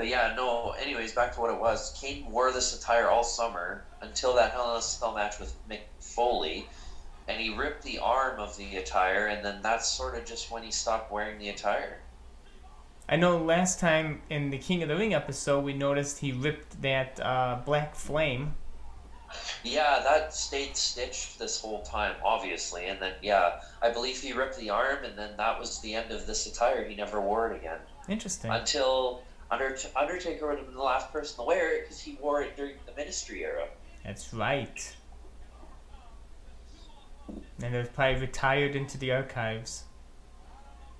But 0.00 0.08
yeah, 0.08 0.32
no. 0.34 0.70
Anyways, 0.80 1.12
back 1.12 1.34
to 1.34 1.40
what 1.40 1.50
it 1.50 1.60
was. 1.60 1.94
Kane 2.00 2.24
wore 2.30 2.52
this 2.52 2.74
attire 2.74 3.10
all 3.10 3.22
summer 3.22 3.84
until 4.00 4.34
that 4.36 4.52
Hell 4.52 4.70
in 4.72 4.78
a 4.78 4.82
Cell 4.82 5.14
match 5.14 5.38
with 5.38 5.54
Mick 5.68 5.80
Foley, 6.00 6.66
and 7.28 7.38
he 7.38 7.54
ripped 7.54 7.82
the 7.82 7.98
arm 7.98 8.40
of 8.40 8.56
the 8.56 8.76
attire, 8.76 9.26
and 9.26 9.44
then 9.44 9.60
that's 9.60 9.86
sort 9.86 10.16
of 10.16 10.24
just 10.24 10.50
when 10.50 10.62
he 10.62 10.70
stopped 10.70 11.12
wearing 11.12 11.38
the 11.38 11.50
attire. 11.50 12.00
I 13.08 13.16
know 13.16 13.38
last 13.38 13.80
time 13.80 14.22
in 14.30 14.50
the 14.50 14.58
King 14.58 14.82
of 14.82 14.88
the 14.88 14.96
Ring 14.96 15.14
episode 15.14 15.64
we 15.64 15.72
noticed 15.72 16.18
he 16.18 16.32
ripped 16.32 16.80
that 16.82 17.18
uh, 17.20 17.60
black 17.64 17.94
flame. 17.96 18.54
Yeah, 19.62 20.00
that 20.02 20.34
stayed 20.34 20.76
stitched 20.76 21.38
this 21.38 21.60
whole 21.60 21.82
time, 21.82 22.14
obviously, 22.24 22.86
and 22.86 23.00
then 23.00 23.14
yeah, 23.22 23.60
I 23.82 23.90
believe 23.90 24.20
he 24.20 24.32
ripped 24.32 24.58
the 24.58 24.70
arm, 24.70 25.04
and 25.04 25.16
then 25.16 25.36
that 25.36 25.58
was 25.58 25.80
the 25.80 25.94
end 25.94 26.10
of 26.10 26.26
this 26.26 26.46
attire. 26.46 26.84
He 26.84 26.96
never 26.96 27.20
wore 27.20 27.50
it 27.50 27.56
again 27.56 27.78
Interesting. 28.08 28.50
until 28.50 29.22
Under- 29.50 29.76
Undertaker 29.96 30.48
would 30.48 30.58
have 30.58 30.66
been 30.66 30.76
the 30.76 30.82
last 30.82 31.12
person 31.12 31.36
to 31.36 31.42
wear 31.42 31.76
it 31.76 31.82
because 31.82 32.00
he 32.00 32.18
wore 32.20 32.42
it 32.42 32.56
during 32.56 32.74
the 32.86 32.92
Ministry 32.94 33.44
era. 33.44 33.66
That's 34.04 34.32
right. 34.32 34.96
And 37.62 37.74
it 37.74 37.78
was 37.78 37.88
probably 37.88 38.20
retired 38.20 38.74
into 38.74 38.98
the 38.98 39.12
archives. 39.12 39.84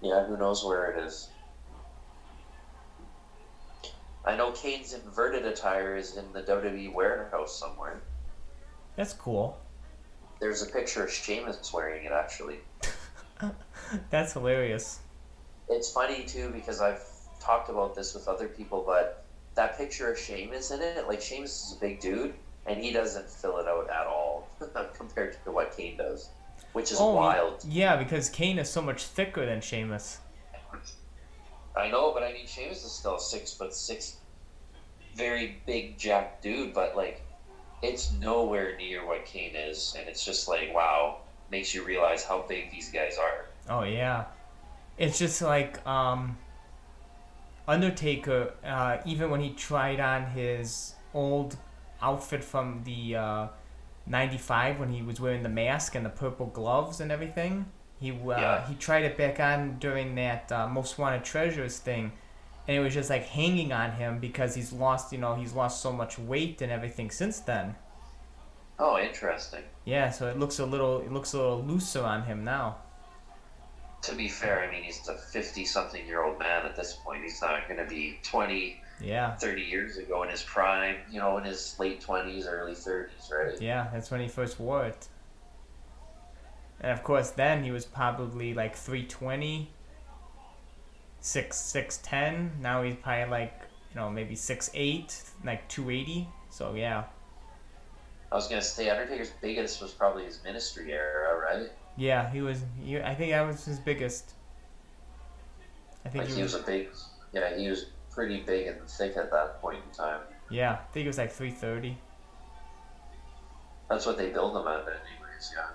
Yeah, 0.02 0.24
who 0.26 0.36
knows 0.36 0.64
where 0.64 0.90
it 0.92 1.04
is. 1.04 1.28
I 4.24 4.36
know 4.36 4.52
Kane's 4.52 4.92
inverted 4.92 5.46
attire 5.46 5.96
is 5.96 6.16
in 6.16 6.32
the 6.32 6.42
WWE 6.42 6.92
warehouse 6.92 7.58
somewhere. 7.58 8.00
That's 8.96 9.12
cool. 9.14 9.58
There's 10.40 10.62
a 10.62 10.66
picture 10.66 11.04
of 11.04 11.10
Sheamus 11.10 11.72
wearing 11.72 12.04
it 12.04 12.12
actually. 12.12 12.58
That's 14.10 14.32
hilarious. 14.34 15.00
It's 15.68 15.90
funny 15.92 16.24
too 16.24 16.50
because 16.50 16.80
I've 16.80 17.02
talked 17.40 17.70
about 17.70 17.94
this 17.94 18.14
with 18.14 18.28
other 18.28 18.48
people, 18.48 18.82
but 18.86 19.24
that 19.54 19.76
picture 19.78 20.10
of 20.12 20.18
Sheamus 20.18 20.70
in 20.70 20.80
it, 20.82 21.06
like 21.08 21.20
Sheamus 21.20 21.66
is 21.70 21.76
a 21.76 21.80
big 21.80 22.00
dude, 22.00 22.34
and 22.66 22.78
he 22.82 22.92
doesn't 22.92 23.28
fill 23.28 23.58
it 23.58 23.66
out 23.66 23.88
at 23.90 24.06
all 24.06 24.48
compared 24.94 25.36
to 25.44 25.50
what 25.52 25.76
Kane 25.76 25.96
does, 25.96 26.28
which 26.72 26.92
is 26.92 26.98
Oh, 27.00 27.14
wild. 27.14 27.64
Yeah, 27.66 27.96
because 27.96 28.28
Kane 28.28 28.58
is 28.58 28.68
so 28.68 28.82
much 28.82 29.04
thicker 29.04 29.46
than 29.46 29.60
Sheamus. 29.60 30.18
I 31.76 31.88
know, 31.88 32.12
but 32.12 32.22
I 32.22 32.32
mean, 32.32 32.46
Sheamus 32.46 32.84
is 32.84 32.92
still 32.92 33.18
six 33.18 33.52
foot 33.54 33.72
six, 33.72 34.16
very 35.14 35.60
big 35.66 35.98
jack 35.98 36.42
dude, 36.42 36.74
but 36.74 36.96
like, 36.96 37.22
it's 37.82 38.12
nowhere 38.14 38.76
near 38.76 39.06
what 39.06 39.24
Kane 39.24 39.54
is, 39.54 39.94
and 39.98 40.08
it's 40.08 40.24
just 40.24 40.48
like, 40.48 40.74
wow, 40.74 41.18
makes 41.50 41.74
you 41.74 41.84
realize 41.84 42.24
how 42.24 42.44
big 42.48 42.70
these 42.70 42.90
guys 42.90 43.16
are. 43.18 43.46
Oh 43.68 43.84
yeah, 43.84 44.24
it's 44.98 45.18
just 45.18 45.42
like 45.42 45.84
um, 45.86 46.36
Undertaker. 47.68 48.54
Uh, 48.64 48.98
even 49.06 49.30
when 49.30 49.40
he 49.40 49.50
tried 49.50 50.00
on 50.00 50.26
his 50.26 50.94
old 51.14 51.56
outfit 52.02 52.42
from 52.42 52.82
the 52.84 53.16
uh, 53.16 53.46
'95 54.06 54.80
when 54.80 54.90
he 54.90 55.02
was 55.02 55.20
wearing 55.20 55.42
the 55.42 55.48
mask 55.48 55.94
and 55.94 56.04
the 56.04 56.10
purple 56.10 56.46
gloves 56.46 57.00
and 57.00 57.12
everything, 57.12 57.66
he 58.00 58.10
uh, 58.10 58.14
Yeah. 58.40 58.66
he 58.66 58.74
tried 58.74 59.04
it 59.04 59.16
back 59.16 59.38
on 59.40 59.78
during 59.78 60.14
that 60.16 60.50
uh, 60.50 60.66
Most 60.66 60.98
Wanted 60.98 61.22
Treasures 61.24 61.78
thing, 61.78 62.12
and 62.66 62.76
it 62.76 62.80
was 62.80 62.94
just 62.94 63.10
like 63.10 63.26
hanging 63.26 63.72
on 63.72 63.92
him 63.92 64.18
because 64.18 64.54
he's 64.54 64.72
lost. 64.72 65.12
You 65.12 65.18
know, 65.18 65.34
he's 65.34 65.52
lost 65.52 65.82
so 65.82 65.92
much 65.92 66.18
weight 66.18 66.62
and 66.62 66.72
everything 66.72 67.10
since 67.10 67.38
then. 67.40 67.76
Oh, 68.78 68.98
interesting. 68.98 69.62
Yeah, 69.84 70.10
so 70.10 70.28
it 70.28 70.38
looks 70.38 70.58
a 70.58 70.64
little 70.66 71.00
it 71.00 71.12
looks 71.12 71.34
a 71.34 71.36
little 71.38 71.62
looser 71.62 72.02
on 72.02 72.22
him 72.24 72.44
now. 72.44 72.78
To 74.02 74.14
be 74.14 74.28
fair, 74.28 74.62
I 74.66 74.70
mean, 74.72 74.82
he's 74.82 75.06
a 75.08 75.14
50 75.14 75.66
something 75.66 76.06
year 76.06 76.22
old 76.22 76.38
man 76.38 76.64
at 76.64 76.74
this 76.74 76.94
point. 77.04 77.22
He's 77.22 77.42
not 77.42 77.68
going 77.68 77.78
to 77.78 77.84
be 77.86 78.18
20, 78.22 78.80
Yeah. 78.98 79.36
30 79.36 79.60
years 79.60 79.98
ago 79.98 80.22
in 80.22 80.30
his 80.30 80.42
prime, 80.42 80.96
you 81.10 81.20
know, 81.20 81.36
in 81.36 81.44
his 81.44 81.76
late 81.78 82.00
20s, 82.00 82.46
early 82.48 82.72
30s, 82.72 83.30
right? 83.30 83.60
Yeah, 83.60 83.88
that's 83.92 84.10
when 84.10 84.22
he 84.22 84.28
first 84.28 84.58
wore 84.58 84.86
it. 84.86 85.06
And 86.80 86.92
of 86.92 87.02
course, 87.02 87.30
then 87.30 87.62
he 87.64 87.70
was 87.70 87.84
probably 87.86 88.54
like 88.54 88.74
320, 88.76 89.70
6, 91.20 91.56
6'10. 91.56 92.58
Now 92.60 92.82
he's 92.82 92.96
probably 92.96 93.30
like, 93.30 93.60
you 93.90 93.96
know, 93.96 94.10
maybe 94.10 94.34
6'8, 94.36 95.30
like 95.44 95.68
280. 95.68 96.28
So 96.50 96.74
yeah. 96.74 97.04
I 98.32 98.34
was 98.34 98.48
going 98.48 98.60
to 98.60 98.66
say, 98.66 98.88
Undertaker's 98.90 99.30
biggest 99.40 99.80
was 99.80 99.92
probably 99.92 100.24
his 100.24 100.42
ministry 100.42 100.92
era, 100.92 101.36
right? 101.36 101.70
Yeah, 101.96 102.30
he 102.30 102.40
was, 102.40 102.64
he, 102.82 102.98
I 103.00 103.14
think 103.14 103.32
that 103.32 103.42
was 103.42 103.64
his 103.64 103.78
biggest. 103.80 104.34
I 106.04 106.08
think 106.08 106.24
Like, 106.24 106.28
he 106.28 106.36
he 106.36 106.42
was, 106.42 106.52
was 106.54 106.54
a 106.54 106.64
big, 106.64 106.90
yeah, 107.32 107.56
he 107.56 107.68
was 107.68 107.86
pretty 108.10 108.40
big 108.42 108.66
and 108.68 108.88
thick 108.88 109.16
at 109.16 109.30
that 109.30 109.60
point 109.60 109.82
in 109.84 109.90
time. 109.92 110.22
yeah, 110.48 110.72
I 110.72 110.92
think 110.92 111.04
it 111.04 111.08
was 111.08 111.18
like 111.18 111.32
330. 111.32 111.96
That's 113.90 114.06
what 114.06 114.16
they 114.16 114.30
build 114.30 114.56
him 114.56 114.66
at, 114.68 114.80
anyways, 114.88 115.52
yeah. 115.54 115.68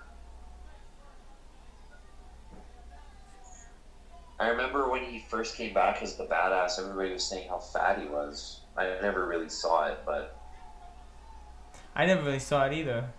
I 4.40 4.50
remember 4.50 4.90
when 4.90 5.04
he 5.04 5.20
first 5.30 5.56
came 5.56 5.74
back 5.74 6.02
as 6.02 6.16
the 6.16 6.26
badass, 6.26 6.80
everybody 6.80 7.14
was 7.14 7.24
saying 7.24 7.48
how 7.50 7.60
fat 7.60 8.00
he 8.00 8.08
was. 8.08 8.62
I 8.78 8.84
never 9.02 9.26
really 9.26 9.48
saw 9.50 9.88
it, 9.88 10.00
but 10.06 10.38
I 11.96 12.06
never 12.06 12.24
really 12.24 12.40
saw 12.40 12.66
it 12.66 12.74
either. 12.74 13.10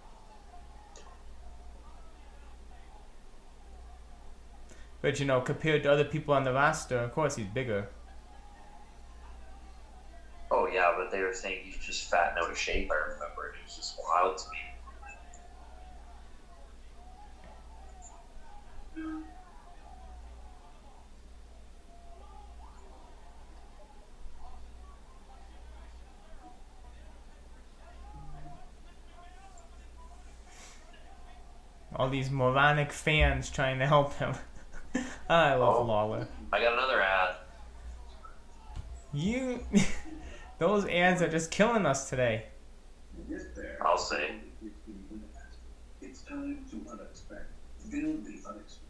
But 5.00 5.18
you 5.18 5.24
know, 5.24 5.40
compared 5.40 5.82
to 5.84 5.92
other 5.92 6.04
people 6.04 6.34
on 6.34 6.44
the 6.44 6.52
roster, 6.52 6.98
of 6.98 7.12
course 7.12 7.36
he's 7.36 7.46
bigger. 7.46 7.88
oh 10.50 10.66
yeah, 10.66 10.92
but 10.96 11.10
they 11.10 11.20
were 11.20 11.32
saying 11.32 11.60
he's 11.64 11.78
just 11.78 12.10
fat 12.10 12.34
and 12.36 12.44
out 12.44 12.50
of 12.50 12.58
shape. 12.58 12.90
I 12.90 13.12
remember, 13.12 13.48
and 13.48 13.56
it 13.56 13.64
was 13.64 13.76
just 13.76 13.98
wild 14.02 14.38
to 14.38 14.44
me. 14.50 14.58
All 31.96 32.10
these 32.10 32.30
moronic 32.30 32.92
fans 32.92 33.48
trying 33.50 33.78
to 33.78 33.86
help 33.86 34.14
him. 34.18 34.34
I 35.28 35.54
love 35.54 35.76
Oh. 35.76 35.82
Lawler. 35.82 36.28
I 36.52 36.60
got 36.60 36.74
another 36.74 37.00
ad. 37.00 37.36
You, 39.14 39.60
those 40.58 40.86
ads 40.86 41.22
are 41.22 41.28
just 41.28 41.50
killing 41.50 41.86
us 41.86 42.10
today. 42.10 42.44
I'll 43.80 43.96
say. 43.96 44.36
It's 46.02 46.20
time 46.22 46.64
to 46.70 46.76
unexpect. 46.76 47.46
Feel 47.90 48.12
the 48.18 48.38
unexpected. 48.48 48.82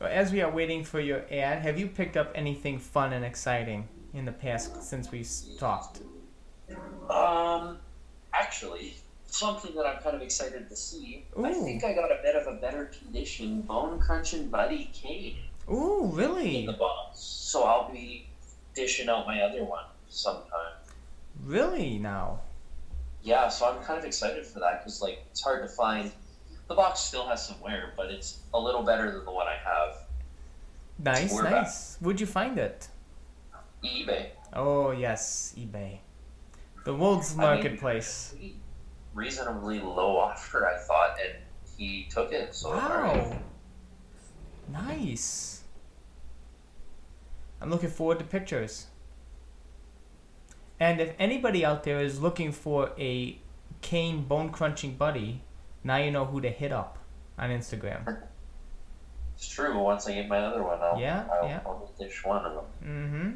As 0.00 0.32
we 0.32 0.40
are 0.42 0.50
waiting 0.50 0.84
for 0.84 1.00
your 1.00 1.22
ad, 1.30 1.62
have 1.62 1.78
you 1.78 1.86
picked 1.86 2.16
up 2.16 2.30
anything 2.34 2.78
fun 2.78 3.12
and 3.12 3.24
exciting 3.24 3.88
in 4.14 4.24
the 4.24 4.32
past 4.32 4.82
since 4.82 5.10
we 5.10 5.24
talked? 5.58 6.00
Um, 7.10 7.78
actually, 8.50 8.94
something 9.26 9.76
that 9.76 9.86
I'm 9.86 10.02
kind 10.02 10.16
of 10.16 10.22
excited 10.22 10.68
to 10.68 10.74
see. 10.76 11.24
I 11.40 11.52
think 11.52 11.84
I 11.84 11.92
got 11.92 12.10
a 12.10 12.18
bit 12.20 12.34
of 12.34 12.48
a 12.52 12.56
better 12.60 12.86
condition 12.86 13.60
bone 13.60 14.00
crunching 14.00 14.48
buddy 14.48 14.90
Kane. 14.92 15.36
Ooh, 15.70 16.10
really? 16.12 16.58
in 16.58 16.66
the 16.66 16.72
box. 16.72 17.20
So 17.20 17.62
I'll 17.62 17.92
be 17.92 18.26
dishing 18.74 19.08
out 19.08 19.24
my 19.24 19.42
other 19.42 19.62
one 19.62 19.84
sometime. 20.08 20.74
Really 21.44 21.98
now? 21.98 22.40
Yeah, 23.22 23.48
so 23.48 23.70
I'm 23.70 23.84
kind 23.84 24.00
of 24.00 24.04
excited 24.04 24.44
for 24.44 24.58
that 24.58 24.80
because 24.80 25.00
like 25.00 25.24
it's 25.30 25.44
hard 25.44 25.62
to 25.62 25.68
find. 25.68 26.10
The 26.66 26.74
box 26.74 26.98
still 26.98 27.26
has 27.28 27.46
some 27.46 27.60
wear, 27.60 27.92
but 27.96 28.10
it's 28.10 28.40
a 28.52 28.58
little 28.58 28.82
better 28.82 29.12
than 29.12 29.24
the 29.24 29.30
one 29.30 29.46
I 29.46 29.58
have. 29.62 29.96
Nice, 30.98 31.32
We're 31.32 31.44
back. 31.44 31.52
nice. 31.52 31.98
Where'd 32.00 32.20
you 32.20 32.26
find 32.26 32.58
it? 32.58 32.88
eBay. 33.84 34.30
Oh 34.52 34.90
yes, 34.90 35.54
eBay. 35.56 35.98
The 36.84 36.94
world's 36.94 37.32
I 37.32 37.36
mean, 37.36 37.46
marketplace. 37.46 38.34
Reasonably 39.14 39.80
low 39.80 40.16
offer, 40.16 40.66
I 40.66 40.78
thought, 40.78 41.18
and 41.24 41.34
he 41.76 42.06
took 42.10 42.32
it. 42.32 42.54
So. 42.54 42.70
Wow. 42.70 43.36
Nice. 44.72 45.62
I'm 47.60 47.70
looking 47.70 47.90
forward 47.90 48.18
to 48.20 48.24
pictures. 48.24 48.86
And 50.78 51.00
if 51.00 51.12
anybody 51.18 51.64
out 51.64 51.82
there 51.84 52.00
is 52.00 52.20
looking 52.20 52.52
for 52.52 52.92
a 52.98 53.38
Kane 53.82 54.22
bone 54.24 54.50
crunching 54.50 54.94
buddy, 54.94 55.42
now 55.84 55.96
you 55.96 56.10
know 56.10 56.24
who 56.24 56.40
to 56.40 56.48
hit 56.48 56.72
up 56.72 56.98
on 57.38 57.50
Instagram. 57.50 58.22
it's 59.36 59.46
true. 59.46 59.74
But 59.74 59.80
once 59.80 60.06
I 60.06 60.14
get 60.14 60.28
my 60.28 60.38
other 60.38 60.62
one, 60.62 60.80
I'll 60.80 60.98
Yeah, 60.98 61.26
I'll, 61.30 61.48
yeah. 61.48 61.60
I'll 61.66 61.92
dish 61.98 62.24
one 62.24 62.46
of 62.46 62.54
them. 62.54 62.64
Mm-hmm. 62.82 63.30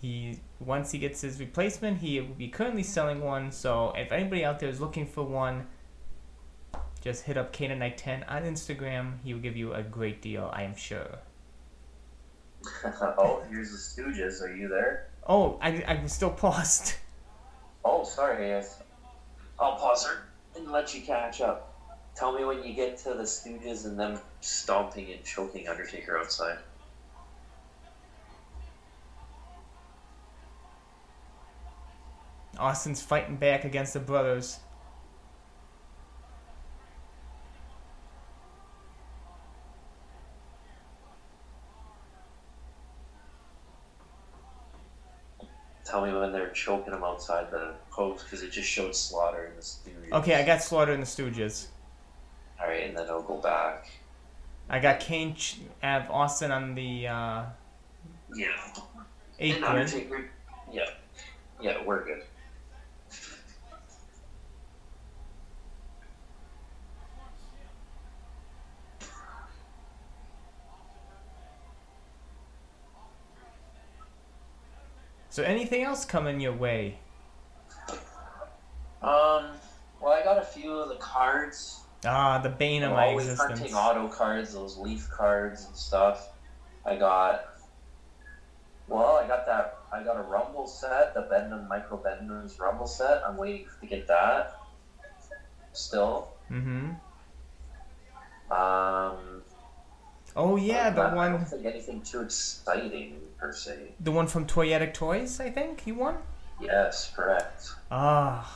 He 0.00 0.38
once 0.60 0.92
he 0.92 0.98
gets 0.98 1.20
his 1.20 1.40
replacement, 1.40 1.98
he 1.98 2.20
will 2.20 2.34
be 2.34 2.48
currently 2.48 2.82
selling 2.84 3.20
one. 3.20 3.50
So 3.50 3.92
if 3.96 4.12
anybody 4.12 4.44
out 4.44 4.60
there 4.60 4.68
is 4.68 4.80
looking 4.80 5.06
for 5.06 5.24
one, 5.24 5.66
just 7.00 7.24
hit 7.24 7.36
up 7.36 7.52
Kanenite10 7.52 8.24
on 8.28 8.42
Instagram. 8.42 9.14
He 9.24 9.34
will 9.34 9.40
give 9.40 9.56
you 9.56 9.74
a 9.74 9.82
great 9.82 10.22
deal, 10.22 10.50
I 10.52 10.62
am 10.62 10.76
sure. 10.76 11.18
oh, 12.84 13.42
here's 13.50 13.70
the 13.70 14.02
Stooges. 14.02 14.42
Are 14.42 14.54
you 14.54 14.68
there? 14.68 15.08
Oh, 15.26 15.58
I 15.60 15.82
I 15.86 16.02
was 16.02 16.12
still 16.12 16.30
paused. 16.30 16.94
Oh, 17.84 18.04
sorry. 18.04 18.54
I- 18.54 18.64
I'll 19.58 19.76
pause 19.76 20.04
her 20.06 20.24
and 20.56 20.70
let 20.70 20.94
you 20.94 21.00
catch 21.02 21.40
up. 21.40 21.72
Tell 22.14 22.36
me 22.36 22.44
when 22.44 22.62
you 22.62 22.74
get 22.74 22.98
to 22.98 23.14
the 23.14 23.22
Stooges 23.22 23.86
and 23.86 23.98
them 23.98 24.18
stomping 24.40 25.10
and 25.12 25.24
choking 25.24 25.68
Undertaker 25.68 26.18
outside. 26.18 26.58
Austin's 32.58 33.00
fighting 33.02 33.36
back 33.36 33.64
against 33.64 33.94
the 33.94 34.00
brothers. 34.00 34.60
Tell 45.84 46.04
me 46.04 46.12
when 46.12 46.32
they're 46.32 46.50
choking 46.50 46.92
him 46.92 47.02
outside 47.02 47.50
the 47.50 47.74
post 47.90 48.24
because 48.24 48.42
it 48.42 48.50
just 48.52 48.68
showed 48.68 48.94
Slaughter 48.94 49.46
in 49.46 49.56
the 49.56 49.62
Stooges. 49.62 50.12
Okay, 50.12 50.34
I 50.34 50.44
got 50.44 50.62
Slaughter 50.62 50.92
in 50.92 51.00
the 51.00 51.06
Stooges. 51.06 51.68
All 52.60 52.66
right, 52.66 52.84
and 52.88 52.96
then 52.96 53.08
I'll 53.08 53.22
go 53.22 53.38
back. 53.38 53.88
I 54.68 54.80
got 54.80 55.00
Kane, 55.00 55.34
Ch- 55.34 55.60
I 55.82 55.86
have 55.86 56.10
Austin 56.10 56.50
on 56.52 56.74
the 56.74 57.06
uh, 57.08 57.44
Yeah. 58.34 58.48
eighth 59.38 59.56
And 59.56 59.64
grid. 59.64 59.64
Undertaker. 59.64 60.30
Yeah. 60.70 60.90
Yeah, 61.60 61.82
we're 61.84 62.04
good. 62.04 62.22
So 75.38 75.44
anything 75.44 75.84
else 75.84 76.04
coming 76.04 76.40
your 76.40 76.52
way? 76.52 76.98
Um. 79.00 79.52
Well, 80.00 80.10
I 80.12 80.24
got 80.24 80.38
a 80.38 80.44
few 80.44 80.72
of 80.72 80.88
the 80.88 80.96
cards. 80.96 81.82
Ah, 82.04 82.38
the 82.38 82.48
bane 82.48 82.82
of 82.82 82.90
I'm 82.90 82.96
my 82.96 83.06
always 83.10 83.28
existence. 83.28 83.60
hunting 83.60 83.76
auto 83.76 84.08
cards, 84.08 84.52
those 84.52 84.76
leaf 84.76 85.08
cards 85.08 85.66
and 85.66 85.76
stuff. 85.76 86.30
I 86.84 86.96
got. 86.96 87.60
Well, 88.88 89.14
I 89.22 89.28
got 89.28 89.46
that. 89.46 89.78
I 89.92 90.02
got 90.02 90.16
a 90.16 90.22
Rumble 90.22 90.66
set, 90.66 91.14
the 91.14 91.20
Bend-Ems 91.20 91.68
Micro 91.68 91.98
Bend-Ems 91.98 92.58
Rumble 92.58 92.88
set. 92.88 93.22
I'm 93.24 93.36
waiting 93.36 93.68
to 93.80 93.86
get 93.86 94.08
that. 94.08 94.56
Still. 95.72 96.32
Mm-hmm. 96.50 96.94
Um. 98.52 99.42
Oh 100.40 100.54
yeah, 100.54 100.90
the 100.90 101.02
I 101.02 101.14
one, 101.14 101.32
don't 101.32 101.44
think 101.44 101.66
anything 101.66 102.00
too 102.00 102.22
exciting 102.22 103.16
per 103.38 103.52
se. 103.52 103.92
the 103.98 104.12
one 104.12 104.28
from 104.28 104.46
Toyetic 104.46 104.94
Toys. 104.94 105.40
I 105.40 105.50
think 105.50 105.84
you 105.84 105.96
won. 105.96 106.18
Yes, 106.60 107.12
correct. 107.14 107.70
Ah, 107.90 108.46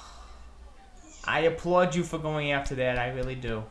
I 1.24 1.40
applaud 1.40 1.96
you 1.96 2.04
for 2.04 2.18
going 2.18 2.52
after 2.52 2.76
that. 2.76 3.00
I 3.00 3.08
really 3.08 3.34
do. 3.34 3.64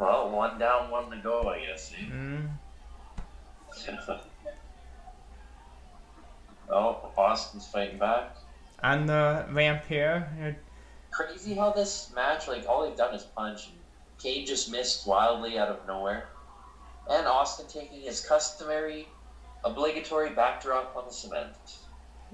Well, 0.00 0.30
one 0.30 0.58
down, 0.58 0.90
one 0.90 1.08
to 1.10 1.18
go, 1.18 1.48
I 1.50 1.60
guess. 1.60 1.92
eh? 1.96 2.04
Mm. 2.10 2.48
oh, 6.70 7.12
Austin's 7.16 7.66
fighting 7.68 7.98
back. 7.98 8.34
On 8.82 9.06
the 9.06 9.46
ramp 9.52 9.84
here, 9.88 10.56
Crazy 11.12 11.54
how 11.54 11.70
this 11.72 12.10
match, 12.14 12.48
like, 12.48 12.66
all 12.68 12.84
they've 12.88 12.96
done 12.96 13.14
is 13.14 13.22
punch. 13.24 13.68
Kane 14.20 14.44
just 14.46 14.70
missed 14.70 15.06
wildly 15.06 15.58
out 15.58 15.68
of 15.68 15.86
nowhere. 15.86 16.28
And 17.08 17.26
Austin 17.26 17.66
taking 17.68 18.02
his 18.02 18.20
customary, 18.20 19.08
obligatory 19.64 20.30
backdrop 20.30 20.94
on 20.96 21.06
the 21.06 21.12
cement. 21.12 21.54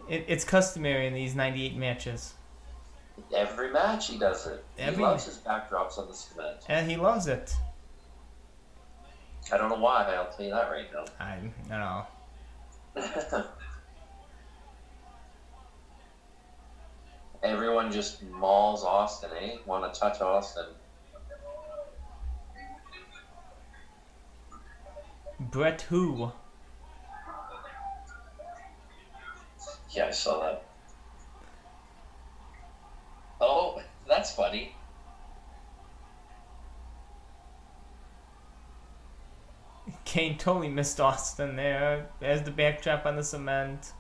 it, 0.09 0.25
it's 0.29 0.44
customary 0.44 1.07
in 1.07 1.14
these 1.14 1.35
98 1.35 1.77
matches, 1.77 2.35
Every 3.35 3.72
match 3.72 4.09
he 4.09 4.18
does 4.18 4.46
it. 4.46 4.62
Every- 4.79 4.96
He 4.96 5.03
loves 5.03 5.25
his 5.25 5.38
backdrops 5.38 5.96
on 5.99 6.07
the 6.09 6.12
cement. 6.14 6.59
and 6.68 6.90
he 6.90 6.96
loves 6.99 7.27
it. 7.29 7.55
I 9.51 9.57
don't 9.57 9.70
know 9.70 9.79
why, 9.79 10.03
I'll 10.14 10.31
tell 10.31 10.44
you 10.44 10.51
that 10.53 10.70
right 10.70 10.87
now. 10.92 11.05
I, 11.18 11.38
I 11.75 12.07
don't 12.96 13.29
know. 13.31 13.44
Everyone 17.42 17.92
just 17.92 18.22
mauls 18.25 18.85
Austin, 18.85 19.31
eh? 19.40 19.57
Want 19.66 19.92
to 19.92 19.99
touch 19.99 20.20
Austin. 20.20 20.66
Brett 25.38 25.83
who? 25.83 26.33
Yeah, 29.90 30.07
I 30.07 30.11
saw 30.11 30.40
that. 30.42 30.64
Oh, 33.40 33.83
that's 34.09 34.35
funny. 34.35 34.75
Kane 40.05 40.38
totally 40.38 40.68
missed 40.68 41.01
Austin 41.01 41.57
there. 41.57 42.09
There's 42.20 42.42
the 42.42 42.51
backdrop 42.51 43.05
on 43.07 43.16
the 43.16 43.22
cement. 43.22 43.92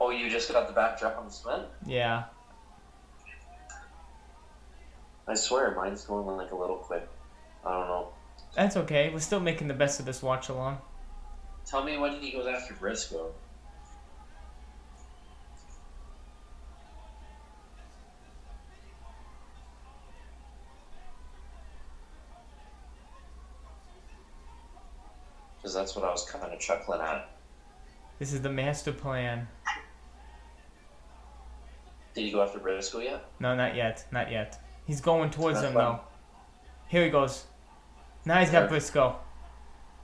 Oh, 0.00 0.10
you 0.10 0.28
just 0.28 0.52
got 0.52 0.66
the 0.66 0.74
backdrop 0.74 1.16
on 1.16 1.26
the 1.26 1.32
cement? 1.32 1.66
Yeah. 1.86 2.24
I 5.26 5.34
swear, 5.34 5.74
mine's 5.74 6.04
going 6.04 6.36
like 6.36 6.50
a 6.50 6.56
little 6.56 6.76
quick. 6.76 7.08
I 7.64 7.72
don't 7.72 7.88
know. 7.88 8.08
That's 8.54 8.76
okay. 8.76 9.10
We're 9.12 9.20
still 9.20 9.40
making 9.40 9.68
the 9.68 9.74
best 9.74 9.98
of 10.00 10.06
this 10.06 10.22
watch 10.22 10.48
along. 10.48 10.78
Tell 11.66 11.82
me 11.82 11.96
when 11.96 12.20
he 12.20 12.30
goes 12.30 12.46
after 12.46 12.74
Briscoe. 12.74 13.32
Because 25.56 25.74
that's 25.74 25.96
what 25.96 26.04
I 26.04 26.10
was 26.10 26.28
kind 26.28 26.52
of 26.52 26.60
chuckling 26.60 27.00
at. 27.00 27.30
This 28.18 28.34
is 28.34 28.42
the 28.42 28.50
master 28.50 28.92
plan. 28.92 29.48
Did 32.14 32.24
he 32.26 32.30
go 32.30 32.42
after 32.42 32.58
Briscoe 32.58 33.00
yet? 33.00 33.24
No, 33.40 33.56
not 33.56 33.74
yet. 33.74 34.04
Not 34.12 34.30
yet. 34.30 34.60
He's 34.86 35.00
going 35.00 35.30
towards 35.30 35.60
him 35.62 35.72
though. 35.74 36.00
Here 36.88 37.04
he 37.04 37.10
goes. 37.10 37.46
Now 38.24 38.40
he's 38.40 38.50
got. 38.50 38.68
Briscoe. 38.68 39.16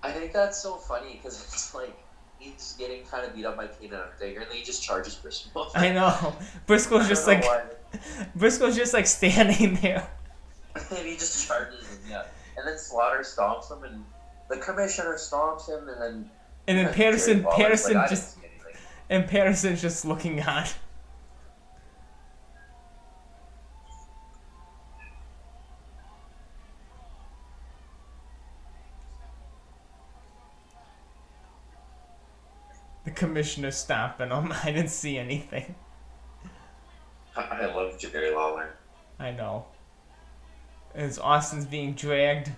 I 0.02 0.12
think 0.12 0.32
that's 0.32 0.58
so 0.58 0.76
funny 0.76 1.14
because 1.14 1.42
it's 1.52 1.74
like 1.74 1.96
he's 2.38 2.74
getting 2.78 3.04
kind 3.04 3.26
of 3.26 3.34
beat 3.34 3.44
up 3.44 3.56
by 3.56 3.66
Kane 3.66 3.92
Undertaker, 3.94 4.40
and 4.40 4.50
then 4.50 4.56
he 4.56 4.62
just 4.62 4.82
charges 4.82 5.14
Briscoe. 5.14 5.68
I 5.74 5.92
know. 5.92 6.34
Briscoe's 6.66 7.08
just 7.08 7.26
like 7.26 7.44
Briscoe's 8.34 8.76
just 8.76 8.94
like 8.94 9.06
standing 9.06 9.74
there. 9.76 10.08
and 10.74 11.06
he 11.06 11.14
just 11.14 11.46
charges 11.46 11.86
him, 11.88 11.98
yeah. 12.08 12.24
And 12.56 12.66
then 12.66 12.78
Slaughter 12.78 13.20
stomps 13.20 13.70
him, 13.70 13.84
and 13.84 14.04
the 14.48 14.56
commissioner 14.58 15.14
stomps 15.14 15.68
him, 15.68 15.88
and 15.88 16.00
then 16.00 16.30
And 16.66 16.78
then 16.78 16.94
Patterson 16.94 17.44
Patterson 17.44 17.94
like, 17.94 18.10
just 18.10 18.38
and 19.08 19.26
Patterson's 19.26 19.82
just 19.82 20.04
looking 20.04 20.40
on. 20.42 20.66
Commissioner 33.20 33.70
stopping 33.70 34.30
him. 34.30 34.50
I 34.64 34.72
didn't 34.72 34.88
see 34.88 35.18
anything. 35.18 35.74
I 37.36 37.66
love 37.66 37.98
Jerry 37.98 38.34
Lawler. 38.34 38.70
I 39.18 39.30
know. 39.30 39.66
As 40.94 41.18
Austin's 41.18 41.66
being 41.66 41.92
dragged. 41.92 42.50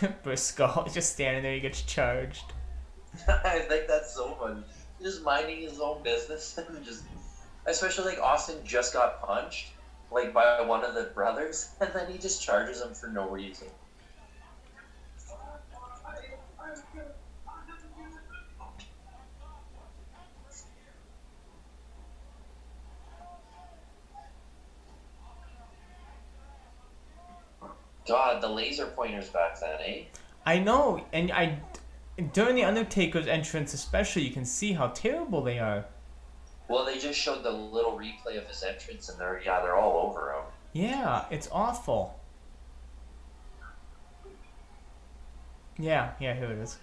Briscoe 0.22 0.86
just 0.92 1.12
standing 1.12 1.42
there, 1.42 1.52
he 1.52 1.60
gets 1.60 1.82
charged. 1.82 2.54
I 3.28 3.58
think 3.58 3.88
that's 3.88 4.14
so 4.14 4.34
fun. 4.36 4.64
Just 5.02 5.22
minding 5.22 5.60
his 5.60 5.80
own 5.80 6.02
business 6.02 6.56
and 6.56 6.82
just, 6.82 7.04
especially 7.66 8.06
like 8.06 8.20
Austin 8.20 8.56
just 8.64 8.94
got 8.94 9.20
punched, 9.22 9.72
like 10.10 10.32
by 10.32 10.62
one 10.62 10.82
of 10.82 10.94
the 10.94 11.10
brothers, 11.14 11.72
and 11.82 11.90
then 11.92 12.10
he 12.10 12.16
just 12.16 12.42
charges 12.42 12.80
him 12.80 12.94
for 12.94 13.08
no 13.08 13.28
reason. 13.28 13.68
God, 28.06 28.42
the 28.42 28.48
laser 28.48 28.86
pointers 28.86 29.28
back 29.28 29.60
then, 29.60 29.78
eh? 29.84 30.02
I 30.44 30.58
know, 30.58 31.04
and 31.12 31.30
I 31.30 31.60
during 32.32 32.56
the 32.56 32.64
Undertaker's 32.64 33.26
entrance, 33.26 33.72
especially, 33.74 34.22
you 34.22 34.32
can 34.32 34.44
see 34.44 34.72
how 34.72 34.88
terrible 34.88 35.42
they 35.42 35.58
are. 35.58 35.86
Well, 36.68 36.84
they 36.84 36.98
just 36.98 37.18
showed 37.18 37.42
the 37.42 37.50
little 37.50 37.98
replay 37.98 38.38
of 38.38 38.46
his 38.46 38.62
entrance, 38.62 39.08
and 39.08 39.18
they're 39.18 39.42
yeah, 39.44 39.60
they're 39.60 39.76
all 39.76 40.08
over 40.08 40.32
him. 40.32 40.42
Yeah, 40.72 41.26
it's 41.30 41.48
awful. 41.52 42.18
Yeah, 45.78 46.12
yeah, 46.20 46.34
here 46.34 46.50
it 46.52 46.58
is. 46.58 46.78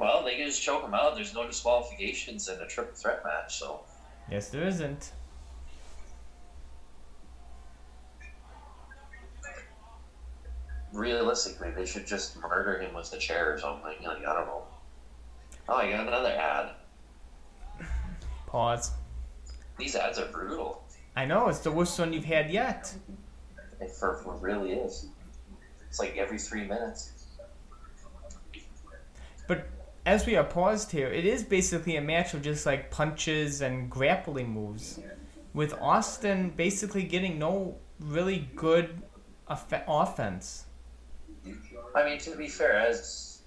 Well, 0.00 0.24
they 0.24 0.36
can 0.36 0.39
just 0.50 0.62
choke 0.62 0.82
him 0.82 0.94
out. 0.94 1.14
There's 1.14 1.32
no 1.32 1.46
disqualifications 1.46 2.48
in 2.48 2.60
a 2.60 2.66
triple 2.66 2.94
threat 2.94 3.22
match, 3.24 3.58
so 3.58 3.80
Yes, 4.30 4.48
there 4.48 4.66
isn't. 4.66 5.12
realistically, 10.92 11.70
they 11.70 11.86
should 11.86 12.04
just 12.04 12.36
murder 12.40 12.80
him 12.80 12.92
with 12.94 13.12
the 13.12 13.16
chair 13.16 13.54
or 13.54 13.58
something. 13.58 13.94
Like, 14.04 14.26
I 14.26 14.34
don't 14.34 14.46
know. 14.46 14.64
Oh, 15.68 15.74
I 15.74 15.88
got 15.88 16.08
another 16.08 16.30
ad. 16.30 16.70
Pause. 18.48 18.90
These 19.78 19.94
ads 19.94 20.18
are 20.18 20.26
brutal. 20.26 20.82
I 21.14 21.26
know, 21.26 21.48
it's 21.48 21.60
the 21.60 21.70
worst 21.70 21.96
one 21.98 22.12
you've 22.12 22.24
had 22.24 22.50
yet. 22.50 22.92
It 23.80 23.92
for 23.92 24.14
it 24.20 24.42
really 24.42 24.72
is. 24.72 25.06
It's 25.88 26.00
like 26.00 26.16
every 26.16 26.38
three 26.38 26.66
minutes. 26.66 27.12
But 29.46 29.68
as 30.06 30.26
we 30.26 30.36
are 30.36 30.44
paused 30.44 30.90
here, 30.90 31.08
it 31.08 31.24
is 31.24 31.42
basically 31.42 31.96
a 31.96 32.00
match 32.00 32.34
of 32.34 32.42
just 32.42 32.66
like 32.66 32.90
punches 32.90 33.60
and 33.60 33.90
grappling 33.90 34.50
moves. 34.50 35.00
With 35.52 35.74
Austin 35.74 36.50
basically 36.50 37.02
getting 37.02 37.38
no 37.38 37.76
really 37.98 38.48
good 38.54 39.02
off- 39.48 39.72
offense. 39.86 40.64
I 41.94 42.04
mean, 42.04 42.18
to 42.20 42.36
be 42.36 42.48
fair, 42.48 42.78
as 42.78 43.42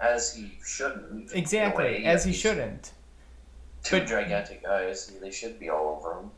as 0.00 0.34
he 0.34 0.52
shouldn't. 0.64 1.34
Exactly, 1.34 1.84
way, 1.84 2.04
as 2.04 2.24
he 2.24 2.32
shouldn't. 2.32 2.92
Two 3.82 3.98
But- 3.98 4.08
gigantic 4.08 4.62
guys. 4.62 5.12
They 5.20 5.30
should 5.30 5.58
be 5.58 5.68
all 5.68 5.96
over 5.98 6.20
him. 6.20 6.30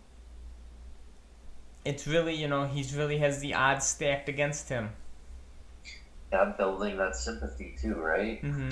It's 1.84 2.06
really, 2.06 2.34
you 2.34 2.48
know, 2.48 2.66
he's 2.66 2.94
really 2.94 3.18
has 3.18 3.40
the 3.40 3.54
odds 3.54 3.86
stacked 3.86 4.28
against 4.28 4.68
him. 4.68 4.90
Yeah, 6.32 6.54
building 6.56 6.96
that 6.96 7.14
sympathy 7.14 7.76
too, 7.80 7.94
right? 7.94 8.40
hmm 8.40 8.68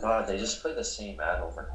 God, 0.00 0.26
they 0.26 0.36
just 0.38 0.62
play 0.62 0.74
the 0.74 0.82
same 0.84 1.20
ad 1.20 1.40
over. 1.40 1.70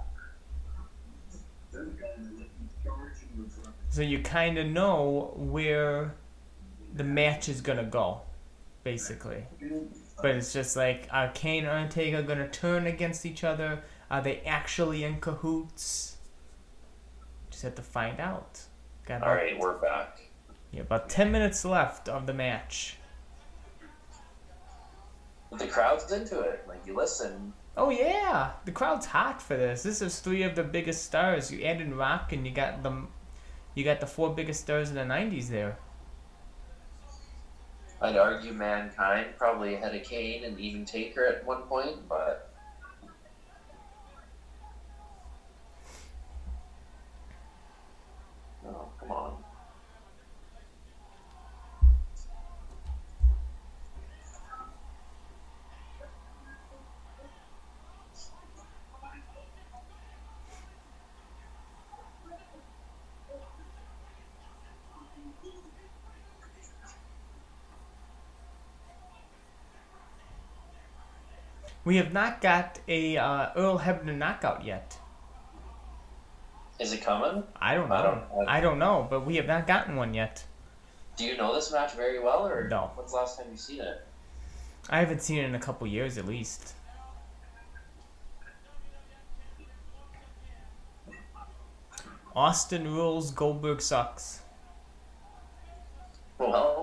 So 3.89 4.01
you 4.01 4.19
kind 4.19 4.57
of 4.57 4.67
know 4.67 5.33
where 5.35 6.15
the 6.93 7.03
match 7.03 7.47
is 7.47 7.61
gonna 7.61 7.83
go, 7.83 8.21
basically. 8.83 9.45
But 10.21 10.31
it's 10.31 10.51
just 10.53 10.75
like, 10.75 11.07
are 11.11 11.29
Kane 11.29 11.63
and 11.65 11.71
Undertaker 11.71 12.21
gonna 12.23 12.49
turn 12.49 12.87
against 12.87 13.25
each 13.25 13.43
other? 13.43 13.83
Are 14.11 14.21
they 14.21 14.39
actually 14.41 15.03
in 15.03 15.19
cahoots? 15.19 16.17
Just 17.49 17.63
have 17.63 17.75
to 17.75 17.81
find 17.81 18.19
out. 18.19 18.61
Got 19.05 19.23
All 19.23 19.29
about, 19.33 19.59
we're 19.59 19.77
back. 19.77 20.19
yeah, 20.71 20.81
about 20.81 21.09
ten 21.09 21.31
minutes 21.31 21.63
left 21.63 22.09
of 22.09 22.25
the 22.27 22.33
match. 22.33 22.97
But 25.57 25.67
the 25.67 25.71
crowd's 25.71 26.11
into 26.11 26.41
it. 26.41 26.65
Like 26.67 26.85
you 26.85 26.93
listen. 26.93 27.53
Oh 27.77 27.89
yeah, 27.89 28.51
the 28.65 28.73
crowd's 28.73 29.05
hot 29.05 29.41
for 29.41 29.55
this. 29.55 29.83
This 29.83 30.01
is 30.01 30.19
three 30.19 30.43
of 30.43 30.53
the 30.55 30.63
biggest 30.63 31.05
stars. 31.05 31.49
You 31.49 31.63
add 31.63 31.79
in 31.79 31.95
Rock, 31.95 32.33
and 32.33 32.45
you 32.45 32.51
got 32.51 32.83
the, 32.83 33.03
You 33.73 33.85
got 33.85 34.01
the 34.01 34.05
four 34.05 34.33
biggest 34.33 34.61
stars 34.61 34.89
in 34.89 34.95
the 34.95 35.01
'90s 35.01 35.47
there. 35.47 35.77
I'd 38.01 38.17
argue 38.17 38.51
Mankind 38.51 39.27
probably 39.37 39.75
ahead 39.75 39.95
of 39.95 40.03
Kane 40.03 40.43
and 40.43 40.59
even 40.59 40.83
Taker 40.83 41.25
at 41.25 41.45
one 41.45 41.61
point, 41.63 42.09
but 42.09 42.51
oh 48.67 48.89
come 48.99 49.11
on. 49.11 49.44
We 71.85 71.97
have 71.97 72.11
not 72.11 72.41
got 72.41 72.79
a 72.87 73.15
uh, 73.17 73.51
Earl 73.55 73.79
Hebner 73.79 74.17
knockout 74.17 74.65
yet. 74.65 74.97
Is 76.79 76.91
it 76.91 77.01
coming? 77.03 77.43
I 77.55 77.75
don't 77.75 77.87
know. 77.87 77.95
I 77.95 78.01
don't- 78.01 78.47
I 78.49 78.59
don't 78.59 78.79
know, 78.79 79.07
but 79.09 79.25
we 79.25 79.35
have 79.37 79.45
not 79.45 79.65
gotten 79.67 79.95
one 79.95 80.13
yet. 80.13 80.43
Do 81.15 81.23
you 81.23 81.37
know 81.37 81.53
this 81.55 81.71
match 81.71 81.93
very 81.93 82.19
well, 82.19 82.45
or 82.45 82.67
No. 82.67 82.91
When's 82.95 83.11
the 83.11 83.17
last 83.17 83.37
time 83.37 83.47
you 83.51 83.55
seen 83.57 83.79
it? 83.79 84.05
I 84.89 84.99
haven't 84.99 85.21
seen 85.21 85.37
it 85.37 85.45
in 85.45 85.55
a 85.55 85.59
couple 85.59 85.87
years 85.87 86.17
at 86.17 86.25
least. 86.25 86.73
Austin 92.35 92.87
rules, 92.93 93.31
Goldberg 93.31 93.81
sucks. 93.81 94.41
Well, 96.37 96.74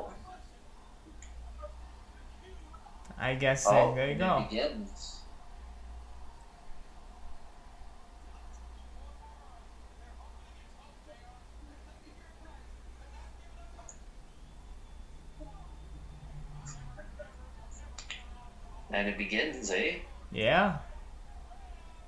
I 3.22 3.36
guess 3.36 3.68
oh, 3.68 3.94
there 3.94 4.10
you 4.10 4.18
go. 4.18 4.46
begins. 4.50 5.20
And 18.90 19.08
it 19.08 19.16
begins, 19.16 19.70
eh? 19.70 19.98
Yeah. 20.32 20.78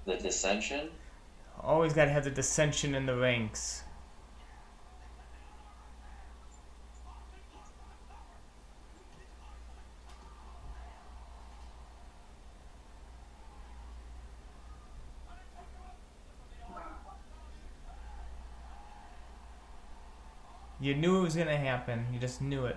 The 0.06 0.16
dissension. 0.16 0.88
Always 1.60 1.92
gotta 1.92 2.10
have 2.10 2.24
the 2.24 2.30
dissension 2.30 2.96
in 2.96 3.06
the 3.06 3.16
ranks. 3.16 3.83
You 20.80 20.94
knew 20.94 21.18
it 21.18 21.22
was 21.22 21.36
gonna 21.36 21.56
happen. 21.56 22.06
You 22.12 22.18
just 22.18 22.42
knew 22.42 22.66
it. 22.66 22.76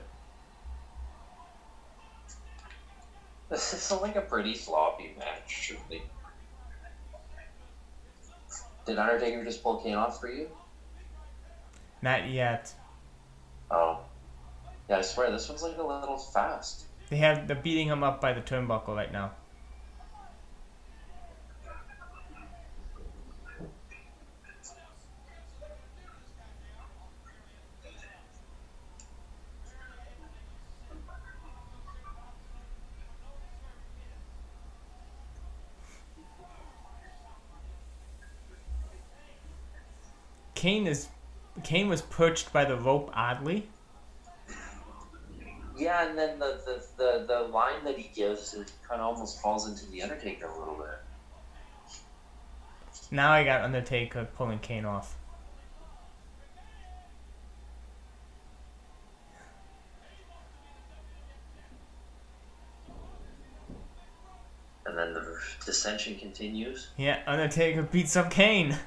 This 3.50 3.74
is 3.74 4.02
like 4.02 4.16
a 4.16 4.22
pretty 4.22 4.56
sloppy 4.56 5.16
match, 5.18 5.48
truly. 5.48 6.04
Did 8.86 8.98
Undertaker 8.98 9.44
just 9.44 9.64
pull 9.64 9.78
Kane 9.78 9.96
off 9.96 10.20
for 10.20 10.30
you? 10.30 10.50
Not 12.02 12.30
yet. 12.30 12.74
Oh. 13.72 14.00
Yeah, 14.90 15.00
I 15.00 15.02
swear, 15.02 15.32
this 15.32 15.50
one's 15.50 15.64
like 15.64 15.78
a 15.78 15.84
little 15.84 16.18
fast. 16.18 16.86
They 17.10 17.18
have 17.18 17.48
they're 17.48 17.56
beating 17.56 17.88
him 17.88 18.04
up 18.04 18.22
by 18.22 18.34
the 18.34 18.42
turnbuckle 18.42 18.96
right 18.96 19.12
now. 19.12 19.32
Kane 40.68 40.86
is 40.86 41.08
Kane 41.64 41.88
was 41.88 42.02
perched 42.02 42.52
by 42.52 42.66
the 42.66 42.76
rope 42.76 43.10
oddly. 43.14 43.70
Yeah, 45.78 46.10
and 46.10 46.18
then 46.18 46.40
the, 46.40 46.60
the, 46.66 46.84
the, 46.98 47.26
the 47.26 47.40
line 47.54 47.86
that 47.86 47.98
he 47.98 48.10
gives 48.14 48.54
it 48.54 48.74
kind 48.86 49.00
of 49.00 49.08
almost 49.08 49.42
falls 49.42 49.66
into 49.70 49.90
the 49.90 50.02
Undertaker 50.02 50.46
a 50.46 50.60
little 50.60 50.76
bit. 50.76 51.00
Now 53.12 53.32
I 53.32 53.46
got 53.46 53.62
Undertaker 53.62 54.28
pulling 54.36 54.60
Kane 54.60 54.84
off. 54.84 55.16
And 64.86 64.98
then 64.98 65.14
the 65.14 65.40
dissension 65.66 66.20
continues. 66.20 66.90
Yeah, 66.98 67.22
Undertaker 67.26 67.84
beats 67.84 68.18
up 68.18 68.30
Kane. 68.30 68.78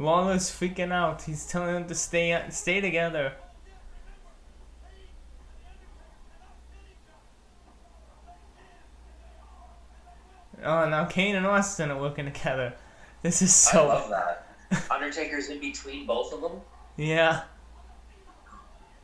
Lawler's 0.00 0.50
freaking 0.50 0.92
out. 0.92 1.20
He's 1.22 1.46
telling 1.46 1.74
them 1.74 1.86
to 1.88 1.94
stay 1.94 2.42
stay 2.48 2.80
together. 2.80 3.34
Oh, 10.64 10.88
now 10.88 11.04
Kane 11.04 11.36
and 11.36 11.46
Austin 11.46 11.90
are 11.90 12.00
working 12.00 12.24
together. 12.24 12.72
This 13.20 13.42
is 13.42 13.54
so. 13.54 13.82
I 13.82 13.94
love 13.94 14.08
that. 14.08 14.46
Undertaker's 14.90 15.50
in 15.50 15.60
between 15.60 16.06
both 16.06 16.32
of 16.32 16.40
them. 16.40 16.62
Yeah. 16.96 17.42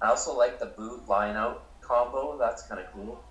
I 0.00 0.08
also 0.08 0.34
like 0.34 0.58
the 0.58 0.66
boot 0.66 1.06
line 1.06 1.36
out 1.36 1.66
combo. 1.82 2.38
That's 2.38 2.62
kind 2.62 2.80
of 2.80 2.90
cool. 2.92 3.22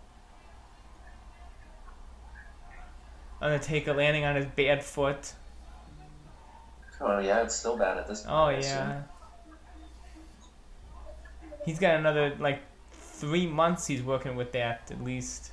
Undertaker 3.42 3.94
landing 3.94 4.24
on 4.24 4.36
his 4.36 4.46
bad 4.46 4.84
foot. 4.84 5.34
Oh 7.02 7.20
yeah, 7.20 7.44
it's 7.44 7.56
still 7.56 7.78
bad 7.78 7.98
at 7.98 8.08
this 8.08 8.22
point. 8.22 8.34
Oh 8.34 8.50
yeah. 8.50 9.04
He's 11.66 11.80
got 11.80 11.96
another 11.96 12.36
like 12.40 12.62
three 12.92 13.48
months 13.48 13.88
he's 13.88 14.04
working 14.04 14.36
with 14.36 14.52
that 14.54 14.90
at 14.92 15.04
least. 15.04 15.52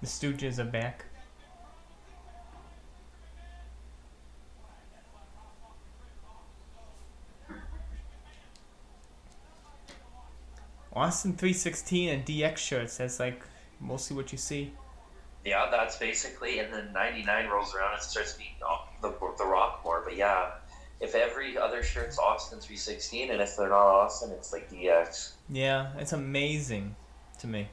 The 0.00 0.08
Stooges 0.08 0.58
are 0.58 0.64
back. 0.64 1.04
Austin 10.94 11.32
316 11.32 12.08
and 12.08 12.24
DX 12.24 12.56
shirts. 12.58 12.96
That's 12.98 13.18
like 13.18 13.42
mostly 13.80 14.16
what 14.16 14.32
you 14.32 14.38
see. 14.38 14.72
Yeah, 15.44 15.68
that's 15.70 15.96
basically, 15.96 16.60
and 16.60 16.72
then 16.72 16.92
99 16.92 17.48
rolls 17.48 17.74
around 17.74 17.94
and 17.94 18.02
starts 18.02 18.34
being 18.34 18.50
the, 19.00 19.12
the 19.38 19.44
Rock 19.44 19.80
more. 19.84 20.02
But 20.04 20.16
yeah, 20.16 20.50
if 21.00 21.14
every 21.16 21.58
other 21.58 21.82
shirt's 21.82 22.18
Austin 22.18 22.60
316, 22.60 23.30
and 23.30 23.40
if 23.40 23.56
they're 23.56 23.68
not 23.68 23.86
Austin, 23.86 24.30
it's 24.30 24.52
like 24.52 24.70
DX. 24.70 25.32
Yeah, 25.50 25.90
it's 25.98 26.12
amazing 26.12 26.94
to 27.40 27.48
me. 27.48 27.68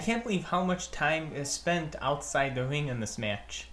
I 0.00 0.02
can't 0.02 0.22
believe 0.22 0.44
how 0.44 0.64
much 0.64 0.90
time 0.90 1.34
is 1.34 1.50
spent 1.50 1.94
outside 2.00 2.54
the 2.54 2.64
ring 2.64 2.88
in 2.88 3.00
this 3.00 3.18
match. 3.18 3.68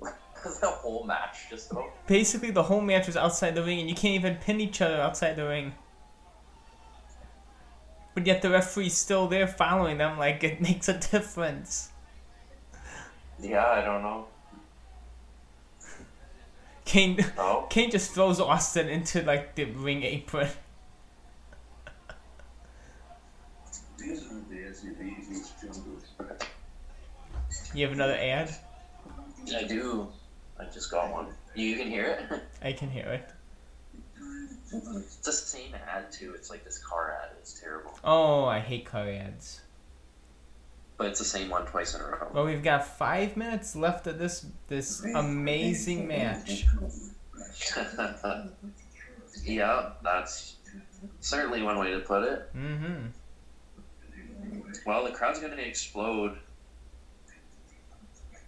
the 0.00 0.66
whole 0.66 1.04
match 1.04 1.50
just 1.50 1.70
about. 1.70 1.90
Basically, 2.06 2.50
the 2.50 2.62
whole 2.62 2.80
match 2.80 3.06
was 3.06 3.18
outside 3.18 3.54
the 3.54 3.62
ring, 3.62 3.78
and 3.78 3.86
you 3.86 3.94
can't 3.94 4.14
even 4.14 4.36
pin 4.36 4.62
each 4.62 4.80
other 4.80 4.98
outside 4.98 5.36
the 5.36 5.46
ring. 5.46 5.74
But 8.14 8.26
yet 8.26 8.40
the 8.40 8.48
referee's 8.48 8.96
still 8.96 9.28
there 9.28 9.46
following 9.46 9.98
them, 9.98 10.16
like 10.16 10.42
it 10.42 10.58
makes 10.68 10.88
a 10.88 10.94
difference. 10.94 11.90
Yeah, 13.38 13.66
I 13.66 13.82
don't 13.82 14.00
know. 14.00 14.26
Kane, 16.86 17.22
No. 17.36 17.66
Kane 17.68 17.90
just 17.90 18.12
throws 18.12 18.40
Austin 18.40 18.88
into 18.88 19.20
like 19.22 19.54
the 19.54 19.66
ring 19.66 20.02
apron. 20.02 20.48
These 23.98 24.22
are 24.26 24.40
the 24.48 24.56
SUVs 24.56 25.60
jungles. 25.60 26.04
You 27.74 27.84
have 27.86 27.94
another 27.94 28.16
ad? 28.16 28.54
I 29.54 29.64
do. 29.64 30.08
I 30.58 30.64
just 30.64 30.90
got 30.90 31.12
one. 31.12 31.26
You 31.54 31.76
can 31.76 31.88
hear 31.88 32.04
it. 32.30 32.42
I 32.62 32.72
can 32.72 32.90
hear 32.90 33.06
it. 33.06 33.30
it's 34.72 35.16
the 35.16 35.32
same 35.32 35.74
ad 35.74 36.10
too. 36.12 36.32
It's 36.34 36.50
like 36.50 36.64
this 36.64 36.78
car 36.78 37.16
ad. 37.22 37.30
It's 37.38 37.58
terrible, 37.60 37.98
Oh, 38.04 38.44
I 38.44 38.58
hate 38.60 38.84
car 38.86 39.08
ads. 39.08 39.60
but 40.96 41.06
it's 41.08 41.18
the 41.18 41.24
same 41.24 41.48
one 41.48 41.64
twice 41.66 41.94
in 41.94 42.00
a 42.00 42.04
row. 42.04 42.28
Well, 42.32 42.44
we've 42.44 42.62
got 42.62 42.86
five 42.86 43.36
minutes 43.36 43.74
left 43.76 44.06
of 44.06 44.18
this 44.18 44.44
this 44.68 45.04
amazing 45.04 46.06
match. 46.08 46.66
yeah, 49.44 49.90
that's 50.02 50.56
certainly 51.20 51.62
one 51.62 51.78
way 51.78 51.92
to 51.92 52.00
put 52.00 52.24
it. 52.24 52.50
Mm-hmm. 52.56 53.06
Well, 54.86 55.04
the 55.04 55.10
crowd's 55.10 55.38
going 55.38 55.56
to 55.56 55.66
explode 55.66 56.38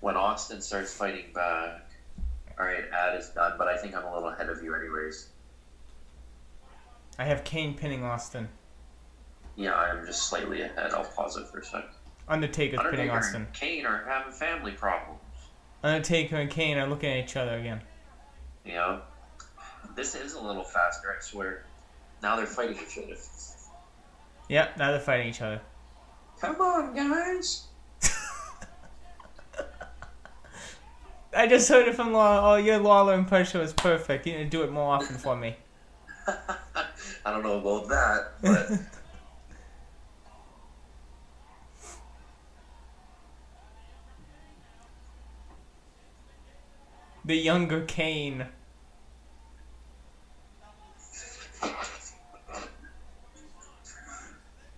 when 0.01 0.17
Austin 0.17 0.61
starts 0.61 0.93
fighting 0.93 1.33
back. 1.35 1.87
All 2.59 2.67
right, 2.67 2.85
ad 2.93 3.19
is 3.19 3.29
done, 3.31 3.55
but 3.57 3.69
I 3.69 3.77
think 3.77 3.95
I'm 3.95 4.05
a 4.05 4.13
little 4.15 4.29
ahead 4.29 4.49
of 4.51 4.63
you, 4.63 4.75
anyways. 4.75 5.29
I 7.19 7.25
have 7.25 7.45
Kane 7.45 7.75
pinning 7.75 8.05
Austin. 8.05 8.49
Yeah, 9.57 9.75
I'm 9.75 10.05
just 10.07 10.29
slightly 10.29 10.63
ahead. 10.63 10.93
I'll 10.93 11.05
pause 11.05 11.37
it 11.37 11.47
for 11.49 11.59
a 11.59 11.65
sec. 11.65 11.85
Undertaker's 12.29 12.79
pinning 12.79 13.11
Undertaker 13.11 13.19
Austin. 13.19 13.43
and 13.43 13.53
Kane 13.53 13.87
are 13.87 14.05
having 14.07 14.33
family 14.33 14.73
problems. 14.73 15.21
Undertaker 15.83 16.37
and 16.37 16.51
Kane 16.51 16.77
are 16.79 16.87
looking 16.87 17.11
at 17.11 17.25
each 17.25 17.37
other 17.37 17.57
again. 17.59 17.81
Know, 18.65 19.01
this 19.97 20.15
is 20.15 20.35
a 20.35 20.41
little 20.41 20.63
faster. 20.65 21.15
I 21.17 21.21
swear. 21.23 21.65
Now 22.23 22.37
they're 22.37 22.47
fighting 22.47 22.77
each 22.77 22.99
other. 22.99 23.17
Yep, 24.49 24.77
now 24.77 24.91
they're 24.91 25.01
fighting 25.01 25.29
each 25.29 25.41
other. 25.41 25.61
Come 26.41 26.61
on, 26.61 26.95
guys. 26.95 27.65
I 31.37 31.47
just 31.47 31.69
heard 31.69 31.87
it 31.89 31.95
from 31.95 32.13
Lawler. 32.13 32.55
Oh, 32.55 32.57
your 32.57 32.79
Lawler 32.79 33.15
impression 33.15 33.61
was 33.61 33.73
perfect. 33.73 34.27
You 34.27 34.33
need 34.37 34.45
to 34.45 34.51
do 34.51 34.63
it 34.63 34.73
more 34.73 34.95
often 34.95 35.17
for 35.17 35.37
me. 35.37 35.57
I 36.27 37.31
don't 37.31 37.43
know 37.43 37.59
about 37.59 37.89
that, 37.89 38.33
but 38.43 38.81
The 47.25 47.37
younger 47.37 47.83
Kane. 47.85 48.47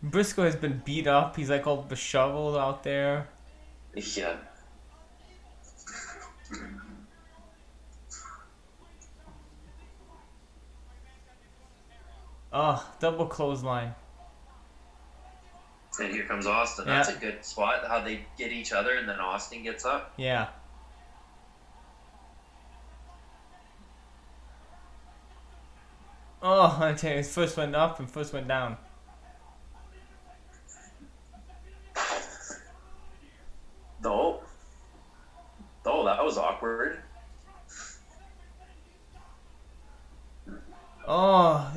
Briscoe 0.03 0.45
has 0.45 0.57
been 0.57 0.83
beat 0.85 1.07
up. 1.07 1.37
He's 1.37 1.49
like 1.49 1.67
all 1.67 1.83
disheveled 1.83 2.57
out 2.57 2.83
there. 2.83 3.29
yeah. 3.95 4.37
Oh, 12.53 12.87
double 13.01 13.27
clothesline. 13.27 13.95
And 16.01 16.13
here 16.13 16.25
comes 16.25 16.47
Austin. 16.47 16.87
Yeah. 16.87 16.97
That's 16.97 17.17
a 17.17 17.19
good 17.19 17.45
spot. 17.45 17.87
How 17.87 18.01
they 18.03 18.25
get 18.37 18.53
each 18.53 18.73
other, 18.73 18.95
and 18.95 19.09
then 19.09 19.21
Austin 19.21 19.63
gets 19.63 19.85
up. 19.85 20.13
Yeah. 20.17 20.49
Oh, 26.43 26.77
I 26.81 26.93
tell 26.95 27.11
you, 27.11 27.19
his 27.19 27.33
first 27.33 27.57
went 27.57 27.77
up 27.77 28.01
and 28.01 28.11
first 28.11 28.33
went 28.33 28.49
down. 28.49 28.77
No. 34.03 34.41
No, 35.87 36.05
that 36.05 36.25
was 36.25 36.37
awkward. 36.37 37.01
Oh, 41.07 41.73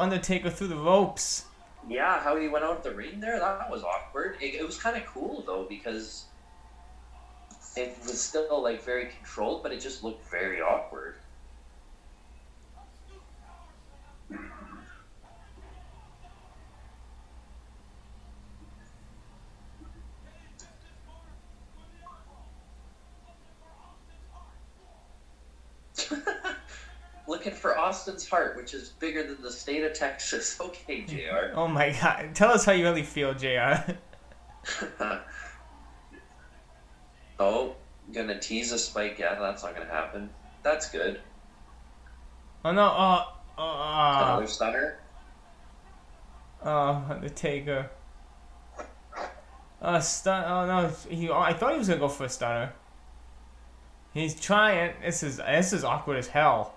Undertaker 0.00 0.50
through 0.50 0.68
the 0.68 0.76
ropes. 0.76 1.44
Yeah, 1.88 2.20
how 2.20 2.36
he 2.36 2.48
went 2.48 2.64
out 2.64 2.78
of 2.78 2.82
the 2.82 2.94
ring 2.94 3.20
there, 3.20 3.38
that 3.38 3.70
was 3.70 3.82
awkward. 3.82 4.36
It, 4.40 4.54
it 4.54 4.66
was 4.66 4.78
kind 4.78 4.96
of 4.96 5.06
cool 5.06 5.42
though 5.46 5.66
because 5.68 6.24
it 7.76 7.96
was 8.02 8.20
still 8.20 8.62
like 8.62 8.82
very 8.82 9.06
controlled, 9.06 9.62
but 9.62 9.72
it 9.72 9.80
just 9.80 10.04
looked 10.04 10.28
very 10.30 10.60
awkward. 10.60 11.16
Looking 27.40 27.54
for 27.54 27.78
Austin's 27.78 28.28
heart, 28.28 28.54
which 28.54 28.74
is 28.74 28.90
bigger 28.90 29.22
than 29.22 29.40
the 29.40 29.50
state 29.50 29.82
of 29.82 29.94
Texas. 29.94 30.60
Okay, 30.70 31.00
JR. 31.06 31.54
Oh 31.54 31.66
my 31.66 31.96
god. 31.98 32.34
Tell 32.34 32.50
us 32.50 32.66
how 32.66 32.72
you 32.72 32.84
really 32.84 33.02
feel, 33.02 33.32
JR. 33.32 33.94
oh, 37.40 37.74
gonna 38.12 38.38
tease 38.38 38.72
a 38.72 38.78
spike? 38.78 39.18
Yeah, 39.18 39.36
that's 39.36 39.62
not 39.62 39.74
gonna 39.74 39.88
happen. 39.88 40.28
That's 40.62 40.90
good. 40.90 41.22
oh 42.62 42.72
no, 42.72 42.82
oh, 42.82 43.32
oh, 43.56 44.18
Another 44.18 44.42
oh, 44.42 44.46
stunner. 44.46 44.98
oh, 46.62 47.06
Undertaker. 47.08 47.88
Uh, 49.80 49.98
stun. 50.00 50.44
Oh 50.44 50.66
no, 50.66 50.88
he. 51.08 51.30
Oh, 51.30 51.38
I 51.40 51.54
thought 51.54 51.72
he 51.72 51.78
was 51.78 51.88
gonna 51.88 52.00
go 52.00 52.08
for 52.08 52.24
a 52.24 52.28
stunner. 52.28 52.74
He's 54.12 54.38
trying. 54.38 54.92
This 55.02 55.22
is 55.22 55.38
this 55.38 55.72
is 55.72 55.84
awkward 55.84 56.18
as 56.18 56.28
hell. 56.28 56.74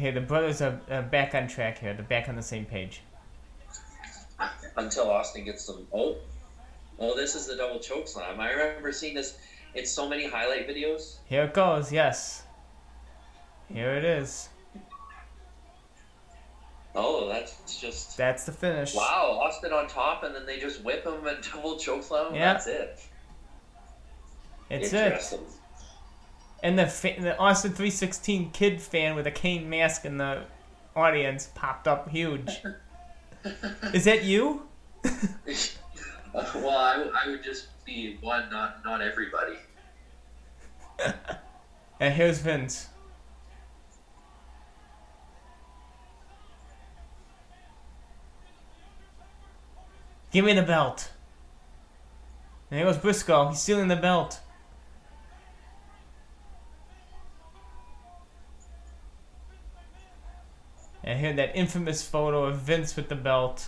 Okay, 0.00 0.12
the 0.12 0.20
brothers 0.22 0.62
are, 0.62 0.80
are 0.90 1.02
back 1.02 1.34
on 1.34 1.46
track 1.46 1.76
here. 1.76 1.92
They're 1.92 2.02
back 2.02 2.30
on 2.30 2.34
the 2.34 2.42
same 2.42 2.64
page. 2.64 3.02
Until 4.78 5.10
Austin 5.10 5.44
gets 5.44 5.62
some. 5.62 5.86
Oh, 5.92 6.16
oh, 6.98 7.14
this 7.14 7.34
is 7.34 7.46
the 7.46 7.54
double 7.54 7.80
choke 7.80 8.08
slam. 8.08 8.40
I 8.40 8.50
remember 8.50 8.92
seeing 8.92 9.12
this 9.12 9.36
in 9.74 9.84
so 9.84 10.08
many 10.08 10.26
highlight 10.26 10.66
videos. 10.66 11.16
Here 11.26 11.44
it 11.44 11.52
goes. 11.52 11.92
Yes. 11.92 12.44
Here 13.68 13.92
it 13.92 14.06
is. 14.06 14.48
Oh, 16.94 17.28
that's 17.28 17.78
just 17.78 18.16
That's 18.16 18.44
the 18.44 18.52
finish. 18.52 18.94
wow. 18.94 19.38
Austin 19.42 19.74
on 19.74 19.86
top, 19.86 20.22
and 20.22 20.34
then 20.34 20.46
they 20.46 20.58
just 20.58 20.82
whip 20.82 21.04
him 21.04 21.26
and 21.26 21.44
double 21.52 21.76
choke 21.76 22.04
slam. 22.04 22.34
Yeah. 22.34 22.54
That's 22.54 22.66
it. 22.66 23.00
It's 24.70 24.94
it. 24.94 25.40
And 26.62 26.78
the 26.78 26.86
fa- 26.86 27.16
the 27.18 27.36
Austin 27.38 27.70
316 27.72 28.50
kid 28.50 28.80
fan 28.80 29.14
with 29.14 29.26
a 29.26 29.30
Kane 29.30 29.68
mask 29.70 30.04
in 30.04 30.18
the 30.18 30.42
audience 30.94 31.50
popped 31.54 31.88
up 31.88 32.08
huge. 32.10 32.60
Is 33.94 34.04
that 34.04 34.24
you? 34.24 34.68
well, 35.02 36.68
I, 36.68 36.96
w- 36.96 37.12
I 37.24 37.28
would 37.30 37.42
just 37.42 37.68
be 37.86 38.18
one, 38.20 38.50
not 38.50 38.84
not 38.84 39.00
everybody. 39.00 39.56
And 42.00 42.14
here's 42.14 42.38
Vince. 42.38 42.88
Give 50.30 50.44
me 50.44 50.54
the 50.54 50.62
belt. 50.62 51.10
And 52.70 52.78
here 52.78 52.86
goes 52.86 52.96
Briscoe. 52.96 53.48
He's 53.48 53.60
stealing 53.60 53.88
the 53.88 53.96
belt. 53.96 54.40
And 61.10 61.18
here 61.18 61.32
that 61.32 61.56
infamous 61.56 62.06
photo 62.06 62.44
of 62.44 62.58
Vince 62.58 62.94
with 62.94 63.08
the 63.08 63.16
belt. 63.16 63.66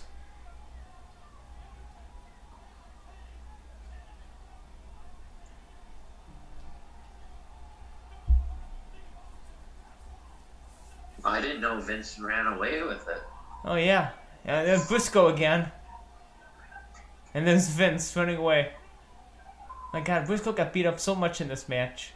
I 11.25 11.41
didn't 11.41 11.59
know 11.59 11.81
Vince 11.81 12.17
ran 12.17 12.47
away 12.47 12.81
with 12.81 13.05
it. 13.09 13.21
Oh 13.65 13.75
yeah, 13.75 14.11
yeah. 14.45 14.63
There's 14.63 14.87
Briscoe 14.87 15.27
again, 15.27 15.69
and 17.33 17.45
there's 17.45 17.67
Vince 17.67 18.15
running 18.15 18.37
away. 18.37 18.71
My 19.91 19.99
God, 19.99 20.27
Briscoe 20.27 20.53
got 20.53 20.71
beat 20.71 20.85
up 20.85 20.97
so 20.97 21.13
much 21.13 21.41
in 21.41 21.49
this 21.49 21.67
match. 21.67 22.13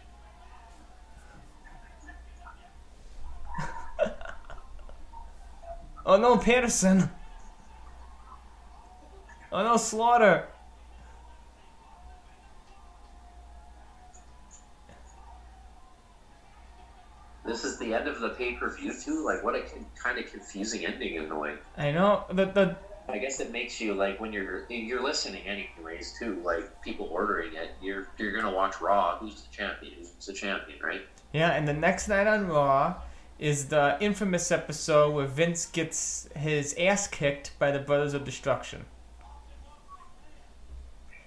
Oh 6.07 6.17
no, 6.17 6.37
Patterson. 6.37 7.09
Oh 9.51 9.63
no, 9.63 9.77
Slaughter. 9.77 10.47
This 17.45 17.63
is 17.63 17.79
the 17.79 17.93
end 17.93 18.07
of 18.09 18.19
the 18.19 18.29
pay 18.29 18.53
per 18.53 18.69
view 18.75 18.93
too. 18.93 19.23
Like, 19.23 19.43
what 19.43 19.55
a 19.55 19.61
con- 19.61 19.85
kind 19.95 20.19
of 20.19 20.29
confusing 20.29 20.85
ending 20.85 21.15
in 21.15 21.31
a 21.31 21.39
way. 21.39 21.55
I 21.77 21.91
know 21.91 22.25
the 22.29 22.45
the 22.45 22.75
I 23.09 23.19
guess 23.19 23.39
it 23.39 23.51
makes 23.51 23.79
you 23.79 23.93
like 23.93 24.19
when 24.19 24.33
you're 24.33 24.65
you're 24.69 25.01
listening 25.01 25.47
anyways 25.47 26.17
too. 26.19 26.41
Like 26.43 26.81
people 26.81 27.07
ordering 27.09 27.55
it, 27.55 27.71
you're 27.81 28.07
you're 28.17 28.33
gonna 28.33 28.53
watch 28.53 28.81
Raw. 28.81 29.17
Who's 29.17 29.43
the 29.43 29.55
champion? 29.55 29.93
Who's 29.97 30.25
the 30.25 30.33
champion? 30.33 30.79
Right? 30.83 31.01
Yeah, 31.31 31.51
and 31.51 31.65
the 31.65 31.73
next 31.73 32.09
night 32.09 32.27
on 32.27 32.47
Raw 32.47 32.95
is 33.39 33.67
the 33.67 33.97
infamous 33.99 34.51
episode 34.51 35.13
where 35.13 35.27
Vince 35.27 35.65
gets 35.67 36.27
his 36.35 36.75
ass 36.79 37.07
kicked 37.07 37.57
by 37.59 37.71
the 37.71 37.79
Brothers 37.79 38.13
of 38.13 38.23
Destruction. 38.25 38.85
oh, 38.89 39.25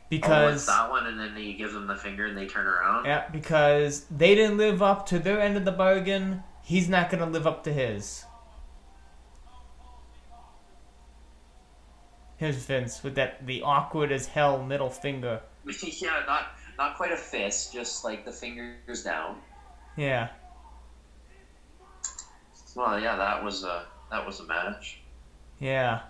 Because 0.08 0.66
that 0.66 0.90
one, 0.90 1.06
and 1.06 1.18
then 1.18 1.36
he 1.36 1.54
gives 1.54 1.72
them 1.72 1.86
the 1.86 1.96
finger, 1.96 2.26
and 2.26 2.36
they 2.36 2.46
turn 2.46 2.66
around. 2.66 3.04
yeah, 3.04 3.28
because 3.28 4.04
they 4.10 4.34
didn't 4.34 4.56
live 4.56 4.82
up 4.82 5.06
to 5.06 5.18
their 5.18 5.40
end 5.40 5.56
of 5.56 5.64
the 5.64 5.72
bargain, 5.72 6.42
he's 6.62 6.88
not 6.88 7.10
gonna 7.10 7.26
live 7.26 7.46
up 7.46 7.62
to 7.64 7.72
his. 7.72 8.24
Here's 12.36 12.56
Vince 12.56 13.02
with 13.02 13.14
that 13.16 13.46
the 13.46 13.62
awkward 13.62 14.10
as 14.10 14.26
hell 14.26 14.64
middle 14.64 14.90
finger. 14.90 15.42
yeah, 15.82 16.22
not 16.26 16.46
not 16.78 16.96
quite 16.96 17.12
a 17.12 17.16
fist, 17.16 17.72
just 17.72 18.02
like 18.02 18.24
the 18.24 18.32
fingers 18.32 19.04
down. 19.04 19.36
Yeah. 19.96 20.30
Well, 22.80 22.98
yeah, 22.98 23.14
that 23.16 23.44
was 23.44 23.62
a 23.62 23.84
that 24.10 24.26
was 24.26 24.40
a 24.40 24.44
match. 24.44 25.00
Yeah. 25.58 26.00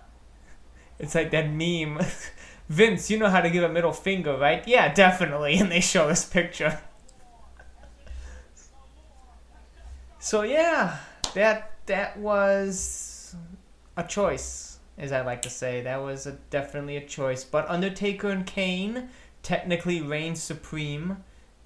It's 0.99 1.13
like 1.13 1.31
that 1.31 1.51
meme. 1.51 1.99
Vince, 2.69 3.11
you 3.11 3.17
know 3.17 3.29
how 3.29 3.41
to 3.41 3.49
give 3.49 3.65
a 3.65 3.67
middle 3.67 3.91
finger, 3.91 4.37
right? 4.37 4.65
Yeah, 4.65 4.93
definitely. 4.93 5.55
And 5.59 5.69
they 5.69 5.81
show 5.81 6.07
this 6.07 6.23
picture. 6.23 6.79
So 10.19 10.43
yeah, 10.43 10.99
that 11.33 11.73
that 11.87 12.17
was 12.17 13.35
a 13.97 14.05
choice, 14.05 14.79
as 14.97 15.11
I 15.11 15.23
like 15.23 15.41
to 15.41 15.49
say. 15.49 15.81
That 15.81 16.01
was 16.01 16.25
a, 16.25 16.37
definitely 16.51 16.95
a 16.95 17.05
choice. 17.05 17.43
But 17.43 17.69
Undertaker 17.69 18.29
and 18.29 18.45
Kane 18.45 19.09
technically 19.43 20.01
reign 20.01 20.37
supreme 20.37 21.17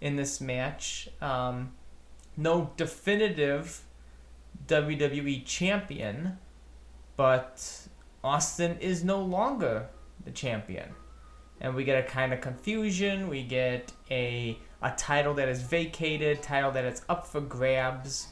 in 0.01 0.15
this 0.15 0.41
match. 0.41 1.09
Um, 1.21 1.73
no 2.35 2.71
definitive 2.75 3.84
WWE 4.67 5.45
champion, 5.45 6.37
but 7.15 7.87
Austin 8.23 8.77
is 8.79 9.03
no 9.03 9.21
longer 9.21 9.87
the 10.23 10.31
champion. 10.31 10.89
And 11.61 11.73
we 11.73 11.83
get 11.83 12.03
a 12.03 12.07
kind 12.07 12.33
of 12.33 12.41
confusion. 12.41 13.29
We 13.29 13.43
get 13.43 13.91
a 14.11 14.59
a 14.81 14.91
title 14.91 15.33
that 15.35 15.49
is 15.49 15.63
vacated, 15.63 16.43
title 16.43 16.71
that 16.71 16.85
is 16.85 17.01
up 17.09 17.25
for 17.25 17.41
grabs. 17.41 18.27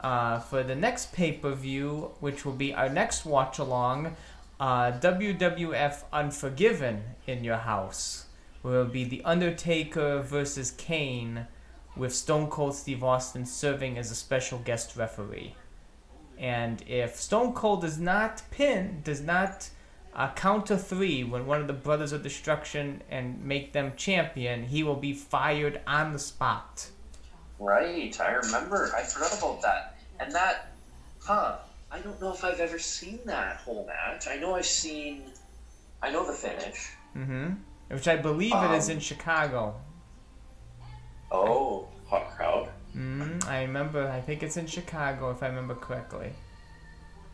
Uh, 0.00 0.40
for 0.40 0.64
the 0.64 0.74
next 0.74 1.12
pay 1.12 1.30
per 1.30 1.54
view, 1.54 2.10
which 2.18 2.44
will 2.44 2.52
be 2.52 2.74
our 2.74 2.88
next 2.88 3.24
watch 3.24 3.60
along, 3.60 4.16
uh, 4.58 4.90
WWF 4.98 6.02
Unforgiven 6.12 7.04
in 7.28 7.44
your 7.44 7.58
house, 7.58 8.26
will 8.64 8.84
be 8.84 9.04
The 9.04 9.22
Undertaker 9.24 10.20
versus 10.20 10.72
Kane, 10.72 11.46
with 11.96 12.12
Stone 12.12 12.48
Cold 12.48 12.74
Steve 12.74 13.04
Austin 13.04 13.46
serving 13.46 13.96
as 13.96 14.10
a 14.10 14.16
special 14.16 14.58
guest 14.58 14.96
referee. 14.96 15.54
And 16.38 16.82
if 16.88 17.16
Stone 17.16 17.54
Cold 17.54 17.82
does 17.82 17.98
not 17.98 18.42
pin, 18.50 19.00
does 19.04 19.20
not 19.20 19.68
uh, 20.14 20.28
to 20.28 20.76
three 20.76 21.24
when 21.24 21.46
one 21.46 21.60
of 21.60 21.66
the 21.66 21.72
Brothers 21.72 22.12
of 22.12 22.22
Destruction 22.22 23.02
and 23.10 23.42
make 23.44 23.72
them 23.72 23.92
champion, 23.96 24.64
he 24.64 24.82
will 24.82 24.96
be 24.96 25.12
fired 25.12 25.80
on 25.86 26.12
the 26.12 26.18
spot. 26.18 26.88
Right, 27.58 28.18
I 28.20 28.32
remember. 28.32 28.92
I 28.96 29.02
forgot 29.02 29.38
about 29.38 29.62
that. 29.62 29.96
And 30.20 30.34
that, 30.34 30.72
huh? 31.20 31.58
I 31.90 31.98
don't 31.98 32.20
know 32.20 32.32
if 32.32 32.44
I've 32.44 32.60
ever 32.60 32.78
seen 32.78 33.20
that 33.26 33.56
whole 33.58 33.86
match. 33.86 34.26
I 34.26 34.36
know 34.36 34.54
I've 34.54 34.66
seen, 34.66 35.24
I 36.02 36.10
know 36.10 36.26
the 36.26 36.32
finish. 36.32 36.90
Mm-hmm. 37.16 37.50
Which 37.88 38.08
I 38.08 38.16
believe 38.16 38.54
it 38.54 38.70
is 38.72 38.88
Um, 38.88 38.96
in 38.96 39.00
Chicago. 39.00 39.74
Oh, 41.30 41.88
hot 42.06 42.30
crowd. 42.30 42.70
Mm, 42.96 43.46
I 43.46 43.62
remember. 43.62 44.08
I 44.08 44.20
think 44.20 44.42
it's 44.42 44.56
in 44.56 44.66
Chicago, 44.66 45.30
if 45.30 45.42
I 45.42 45.48
remember 45.48 45.74
correctly. 45.74 46.32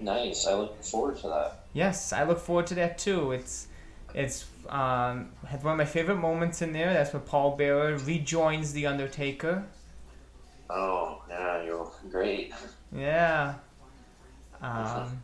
Nice. 0.00 0.46
I 0.46 0.54
look 0.54 0.82
forward 0.84 1.16
to 1.18 1.28
that. 1.28 1.64
Yes, 1.72 2.12
I 2.12 2.22
look 2.24 2.38
forward 2.38 2.66
to 2.68 2.74
that 2.76 2.98
too. 2.98 3.32
It's 3.32 3.66
it's 4.14 4.46
um 4.68 5.30
had 5.46 5.62
one 5.64 5.72
of 5.72 5.78
my 5.78 5.84
favorite 5.84 6.16
moments 6.16 6.62
in 6.62 6.72
there. 6.72 6.92
That's 6.92 7.12
where 7.12 7.20
Paul 7.20 7.56
Bearer 7.56 7.96
rejoins 7.98 8.72
the 8.72 8.86
Undertaker. 8.86 9.64
Oh, 10.70 11.22
yeah, 11.28 11.62
you're 11.64 11.90
great. 12.10 12.52
Yeah. 12.94 13.54
Um, 14.60 15.22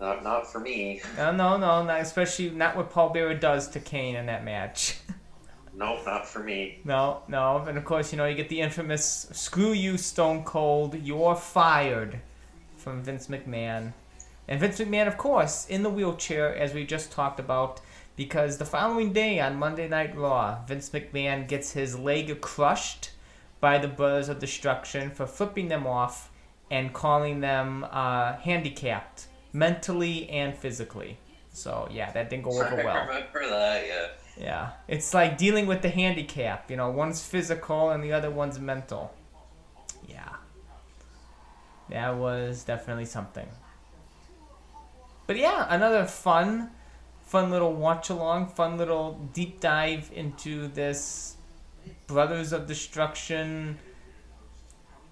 Not, 0.00 0.22
not 0.22 0.50
for 0.50 0.60
me. 0.60 1.00
no, 1.16 1.32
no, 1.32 1.56
no, 1.56 1.84
not 1.84 2.00
especially 2.00 2.50
not 2.50 2.76
what 2.76 2.90
Paul 2.90 3.10
Bearer 3.10 3.34
does 3.34 3.68
to 3.68 3.80
Kane 3.80 4.16
in 4.16 4.26
that 4.26 4.44
match. 4.44 4.98
Nope, 5.74 6.00
not 6.04 6.26
for 6.26 6.40
me. 6.40 6.80
no, 6.84 7.22
no, 7.28 7.58
and 7.58 7.78
of 7.78 7.84
course 7.84 8.12
you 8.12 8.18
know 8.18 8.26
you 8.26 8.34
get 8.34 8.48
the 8.48 8.60
infamous 8.60 9.28
"Screw 9.32 9.72
you, 9.72 9.96
Stone 9.96 10.44
Cold, 10.44 10.94
you're 10.94 11.36
fired" 11.36 12.20
from 12.76 13.02
Vince 13.02 13.28
McMahon, 13.28 13.92
and 14.48 14.60
Vince 14.60 14.80
McMahon, 14.80 15.06
of 15.06 15.16
course, 15.16 15.66
in 15.68 15.82
the 15.82 15.90
wheelchair 15.90 16.54
as 16.56 16.74
we 16.74 16.84
just 16.84 17.12
talked 17.12 17.38
about, 17.38 17.80
because 18.16 18.58
the 18.58 18.64
following 18.64 19.12
day 19.12 19.38
on 19.38 19.56
Monday 19.58 19.86
Night 19.88 20.16
Raw, 20.16 20.58
Vince 20.66 20.90
McMahon 20.90 21.46
gets 21.46 21.72
his 21.72 21.98
leg 21.98 22.40
crushed 22.40 23.10
by 23.60 23.78
the 23.78 23.88
Brothers 23.88 24.28
of 24.28 24.38
Destruction 24.38 25.10
for 25.10 25.26
flipping 25.26 25.68
them 25.68 25.86
off 25.86 26.30
and 26.70 26.92
calling 26.92 27.40
them 27.40 27.86
uh, 27.90 28.34
handicapped 28.38 29.26
mentally 29.52 30.28
and 30.30 30.56
physically. 30.56 31.18
So 31.52 31.88
yeah, 31.90 32.10
that 32.12 32.30
didn't 32.30 32.44
go 32.44 32.50
over 32.50 32.76
well. 32.76 32.96
I 32.96 33.06
remember 33.06 33.48
that, 33.48 33.86
yeah. 33.86 34.06
Yeah, 34.40 34.70
it's 34.88 35.12
like 35.12 35.36
dealing 35.36 35.66
with 35.66 35.82
the 35.82 35.90
handicap. 35.90 36.70
You 36.70 36.76
know, 36.78 36.90
one's 36.90 37.22
physical 37.22 37.90
and 37.90 38.02
the 38.02 38.12
other 38.12 38.30
one's 38.30 38.58
mental. 38.58 39.14
Yeah, 40.08 40.36
that 41.90 42.16
was 42.16 42.64
definitely 42.64 43.04
something. 43.04 43.48
But 45.26 45.36
yeah, 45.36 45.66
another 45.68 46.06
fun, 46.06 46.70
fun 47.20 47.50
little 47.50 47.74
watch 47.74 48.08
along, 48.08 48.48
fun 48.48 48.78
little 48.78 49.20
deep 49.34 49.60
dive 49.60 50.10
into 50.14 50.68
this 50.68 51.36
Brothers 52.06 52.54
of 52.54 52.66
Destruction. 52.66 53.78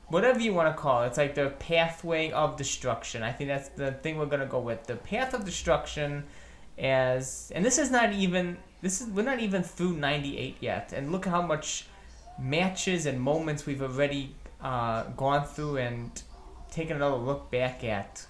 Whatever 0.09 0.41
you 0.41 0.55
want 0.55 0.75
to 0.75 0.81
call 0.81 1.03
it, 1.03 1.09
it's 1.09 1.19
like 1.19 1.35
the 1.35 1.51
pathway 1.59 2.31
of 2.31 2.57
destruction. 2.57 3.23
I 3.23 3.31
think 3.31 3.49
that's 3.49 3.69
the 3.69 3.93
thing 3.93 4.17
we're 4.17 4.25
gonna 4.25 4.47
go 4.47 4.59
with. 4.59 4.85
The 4.87 4.97
path 4.97 5.35
of 5.35 5.45
destruction, 5.45 6.25
as 6.79 7.53
and 7.55 7.63
this 7.63 7.77
is 7.77 7.91
not 7.91 8.15
even 8.15 8.57
this 8.83 9.01
is 9.01 9.09
we're 9.09 9.23
not 9.23 9.41
even 9.41 9.63
through 9.63 9.95
98 9.95 10.57
yet 10.61 10.93
and 10.93 11.13
look 11.13 11.27
how 11.27 11.43
much 11.43 11.87
matches 12.39 13.07
and 13.07 13.21
moments 13.21 13.67
we've 13.67 13.83
already 13.83 14.35
uh, 14.61 15.05
gone 15.17 15.45
through 15.47 15.77
and 15.79 16.23
taken 16.71 16.97
another 16.97 17.17
look 17.17 17.51
back 17.51 17.83
at 17.85 18.27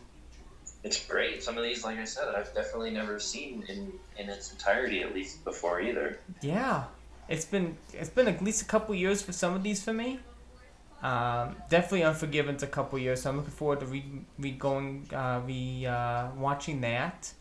It's 0.84 1.05
great. 1.07 1.42
Some 1.42 1.59
of 1.59 1.64
these, 1.64 1.84
like 1.84 1.99
I 1.99 2.05
said, 2.05 2.28
I've 2.34 2.55
definitely 2.55 2.90
never 2.92 3.18
seen 3.18 3.64
in, 3.68 3.92
in 4.16 4.30
its 4.30 4.53
entirety, 4.53 5.03
at 5.03 5.12
least 5.14 5.44
before 5.44 5.80
either. 5.80 6.18
yeah 6.40 6.84
it's 7.28 7.44
been 7.44 7.76
it's 7.92 8.09
been 8.11 8.26
at 8.28 8.42
least 8.42 8.62
a 8.62 8.64
couple 8.64 8.94
years 8.94 9.20
for 9.22 9.32
some 9.32 9.55
of 9.55 9.62
these 9.62 9.82
for 9.82 9.92
me 9.92 10.18
um, 11.03 11.55
definitely 11.68 12.03
unforgiven's 12.03 12.62
a 12.62 12.66
couple 12.66 12.99
years 12.99 13.22
so 13.22 13.30
i'm 13.30 13.36
looking 13.36 13.53
forward 13.53 13.80
to 13.80 13.86
re, 13.86 14.03
re 14.38 14.51
going 14.53 15.07
uh, 15.12 15.40
re 15.46 15.86
uh, 15.86 16.28
watching 16.36 16.80
that 16.80 17.32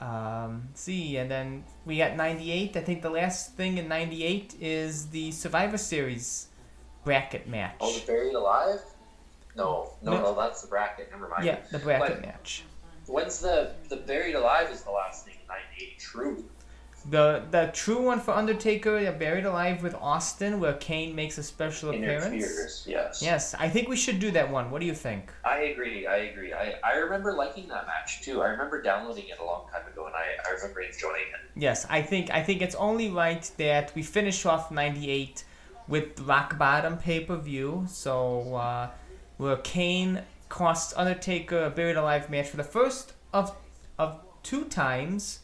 um, 0.00 0.68
see 0.74 1.16
and 1.16 1.30
then 1.30 1.64
we 1.86 1.96
got 1.98 2.16
98 2.16 2.76
i 2.76 2.80
think 2.82 3.00
the 3.02 3.08
last 3.10 3.54
thing 3.54 3.78
in 3.78 3.88
98 3.88 4.54
is 4.60 5.06
the 5.08 5.30
survivor 5.32 5.78
series 5.78 6.48
bracket 7.04 7.48
match 7.48 7.76
Oh, 7.80 7.92
the 7.98 8.04
Buried 8.06 8.34
Alive? 8.34 8.80
No, 9.56 9.92
no, 10.02 10.12
No. 10.12 10.20
no, 10.22 10.34
that's 10.34 10.60
the 10.60 10.68
bracket. 10.68 11.10
Never 11.10 11.28
mind. 11.28 11.44
Yeah, 11.46 11.60
the 11.70 11.78
bracket 11.78 12.16
But- 12.16 12.26
match. 12.26 12.64
When's 13.06 13.38
the 13.38 13.72
the 13.88 13.96
Buried 13.96 14.34
Alive 14.34 14.68
is 14.70 14.82
the 14.82 14.90
last 14.90 15.24
thing 15.24 15.34
in 15.40 15.46
'98? 15.48 15.98
True. 15.98 16.44
The 17.08 17.44
the 17.52 17.70
true 17.72 18.02
one 18.02 18.18
for 18.18 18.32
Undertaker, 18.32 19.00
they're 19.00 19.12
buried 19.12 19.44
alive 19.44 19.82
with 19.82 19.94
Austin, 19.94 20.58
where 20.58 20.72
Kane 20.74 21.14
makes 21.14 21.38
a 21.38 21.42
special 21.42 21.90
appearance. 21.90 22.84
Yes. 22.86 23.22
Yes, 23.22 23.54
I 23.54 23.68
think 23.68 23.88
we 23.88 23.96
should 23.96 24.18
do 24.18 24.32
that 24.32 24.50
one. 24.50 24.70
What 24.72 24.80
do 24.80 24.86
you 24.86 24.94
think? 24.94 25.30
I 25.44 25.58
agree. 25.72 26.06
I 26.06 26.16
agree. 26.16 26.52
I, 26.52 26.74
I 26.82 26.96
remember 26.96 27.32
liking 27.32 27.68
that 27.68 27.86
match 27.86 28.22
too. 28.22 28.42
I 28.42 28.48
remember 28.48 28.82
downloading 28.82 29.28
it 29.28 29.38
a 29.38 29.44
long 29.44 29.68
time 29.70 29.86
ago, 29.86 30.06
and 30.06 30.14
I, 30.16 30.26
I 30.48 30.54
remember 30.54 30.80
enjoying 30.80 31.28
it. 31.32 31.50
Yes, 31.54 31.86
I 31.88 32.02
think 32.02 32.30
I 32.30 32.42
think 32.42 32.60
it's 32.60 32.74
only 32.74 33.08
right 33.10 33.48
that 33.58 33.94
we 33.94 34.02
finish 34.02 34.44
off 34.44 34.72
'98 34.72 35.44
with 35.86 36.18
Rock 36.20 36.58
Bottom 36.58 36.98
pay 36.98 37.20
per 37.20 37.36
view. 37.36 37.84
So 37.88 38.56
uh, 38.56 38.90
where 39.36 39.56
Kane 39.58 40.22
costs 40.48 40.92
Undertaker 40.96 41.64
a 41.64 41.70
buried 41.70 41.96
alive 41.96 42.30
match 42.30 42.48
for 42.48 42.56
the 42.56 42.64
first 42.64 43.12
of 43.32 43.54
of 43.98 44.20
two 44.42 44.64
times, 44.64 45.40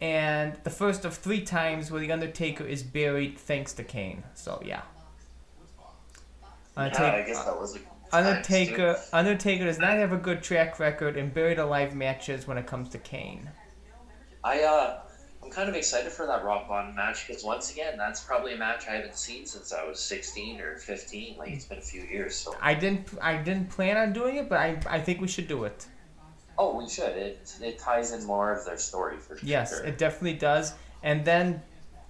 and 0.00 0.56
the 0.64 0.70
first 0.70 1.04
of 1.04 1.14
three 1.16 1.42
times 1.42 1.90
where 1.90 2.00
the 2.00 2.10
Undertaker 2.10 2.64
is 2.64 2.82
buried 2.82 3.38
thanks 3.38 3.72
to 3.74 3.84
Kane. 3.84 4.22
So 4.34 4.62
yeah. 4.64 4.82
yeah, 6.76 6.84
I 6.84 7.22
guess 7.22 7.44
that 7.44 7.58
was 7.58 7.76
a 7.76 7.80
Undertaker 8.12 8.96
Undertaker 9.12 9.64
does 9.64 9.78
not 9.78 9.92
have 9.92 10.12
a 10.12 10.16
good 10.16 10.42
track 10.42 10.78
record 10.80 11.16
in 11.16 11.30
buried 11.30 11.58
alive 11.58 11.94
matches 11.94 12.46
when 12.46 12.58
it 12.58 12.66
comes 12.66 12.88
to 12.90 12.98
Kane. 12.98 13.48
I 14.42 14.62
uh, 14.62 15.00
I'm 15.42 15.50
kind 15.50 15.68
of 15.68 15.74
excited 15.74 16.10
for 16.10 16.26
that 16.26 16.44
Rock 16.44 16.68
Bottom 16.68 16.94
match 16.94 17.26
because 17.26 17.44
once 17.44 17.72
again, 17.72 17.96
that's 17.96 18.20
probably 18.20 18.54
a 18.54 18.56
match 18.56 18.88
I 18.88 18.92
haven't 18.92 19.16
seen 19.16 19.46
since 19.46 19.72
I 19.72 19.84
was 19.84 20.00
16 20.00 20.60
or 20.60 20.78
15. 20.78 21.36
Like 21.38 21.50
it's 21.50 21.64
been 21.64 21.78
a 21.78 21.82
few 21.82 22.02
years. 22.02 22.36
So 22.36 22.54
I 22.60 22.74
didn't 22.74 23.08
I 23.20 23.36
didn't 23.36 23.68
plan 23.70 23.96
on 23.96 24.12
doing 24.12 24.36
it, 24.36 24.48
but 24.48 24.58
I, 24.58 24.78
I 24.88 25.00
think 25.00 25.20
we 25.20 25.28
should 25.28 25.48
do 25.48 25.64
it. 25.64 25.86
Oh, 26.60 26.76
we 26.76 26.88
should. 26.88 27.16
It 27.16 27.54
it 27.62 27.78
ties 27.78 28.12
in 28.12 28.24
more 28.24 28.52
of 28.52 28.64
their 28.66 28.76
story 28.76 29.16
for 29.16 29.36
sure. 29.36 29.48
Yes, 29.48 29.80
it 29.80 29.96
definitely 29.98 30.34
does. 30.34 30.74
And 31.02 31.24
then 31.24 31.62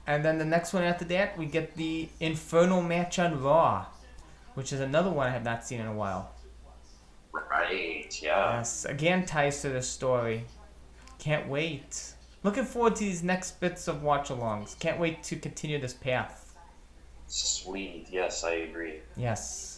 and 0.06 0.24
then 0.24 0.38
the 0.38 0.44
next 0.44 0.72
one 0.72 0.82
after 0.82 1.04
that 1.06 1.38
we 1.38 1.46
get 1.46 1.76
the 1.76 2.08
Inferno 2.18 2.82
match 2.82 3.18
on 3.18 3.40
Raw, 3.40 3.86
which 4.54 4.72
is 4.72 4.80
another 4.80 5.10
one 5.10 5.28
I 5.28 5.30
have 5.30 5.44
not 5.44 5.64
seen 5.64 5.80
in 5.80 5.86
a 5.86 5.94
while. 5.94 6.32
Right. 7.32 8.10
Yeah. 8.20 8.56
Yes, 8.56 8.84
again 8.84 9.24
ties 9.24 9.62
to 9.62 9.68
the 9.68 9.82
story. 9.82 10.44
Can't 11.18 11.48
wait. 11.48 12.14
Looking 12.42 12.64
forward 12.64 12.96
to 12.96 13.04
these 13.04 13.22
next 13.22 13.60
bits 13.60 13.86
of 13.86 14.02
watch 14.02 14.30
alongs. 14.30 14.76
Can't 14.78 14.98
wait 14.98 15.22
to 15.24 15.36
continue 15.36 15.78
this 15.78 15.92
path. 15.94 16.56
Sweet. 17.26 18.08
Yes, 18.10 18.42
I 18.42 18.52
agree. 18.52 19.00
Yes. 19.16 19.69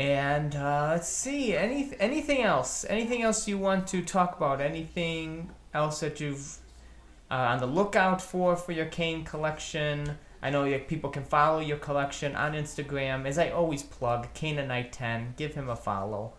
And 0.00 0.56
uh, 0.56 0.92
let's 0.92 1.10
see. 1.10 1.54
Any 1.54 1.92
anything 2.00 2.40
else? 2.40 2.86
Anything 2.88 3.20
else 3.20 3.46
you 3.46 3.58
want 3.58 3.86
to 3.88 4.00
talk 4.00 4.34
about? 4.34 4.62
Anything 4.62 5.50
else 5.74 6.00
that 6.00 6.20
you've 6.20 6.56
uh, 7.30 7.34
on 7.34 7.58
the 7.58 7.66
lookout 7.66 8.22
for 8.22 8.56
for 8.56 8.72
your 8.72 8.86
Kane 8.86 9.26
collection? 9.26 10.16
I 10.42 10.48
know 10.48 10.64
your 10.64 10.78
people 10.78 11.10
can 11.10 11.24
follow 11.24 11.60
your 11.60 11.76
collection 11.76 12.34
on 12.34 12.54
Instagram. 12.54 13.26
As 13.26 13.36
I 13.36 13.50
always 13.50 13.82
plug, 13.82 14.32
Kanenite10. 14.32 15.36
Give 15.36 15.54
him 15.54 15.68
a 15.68 15.76
follow. 15.76 16.32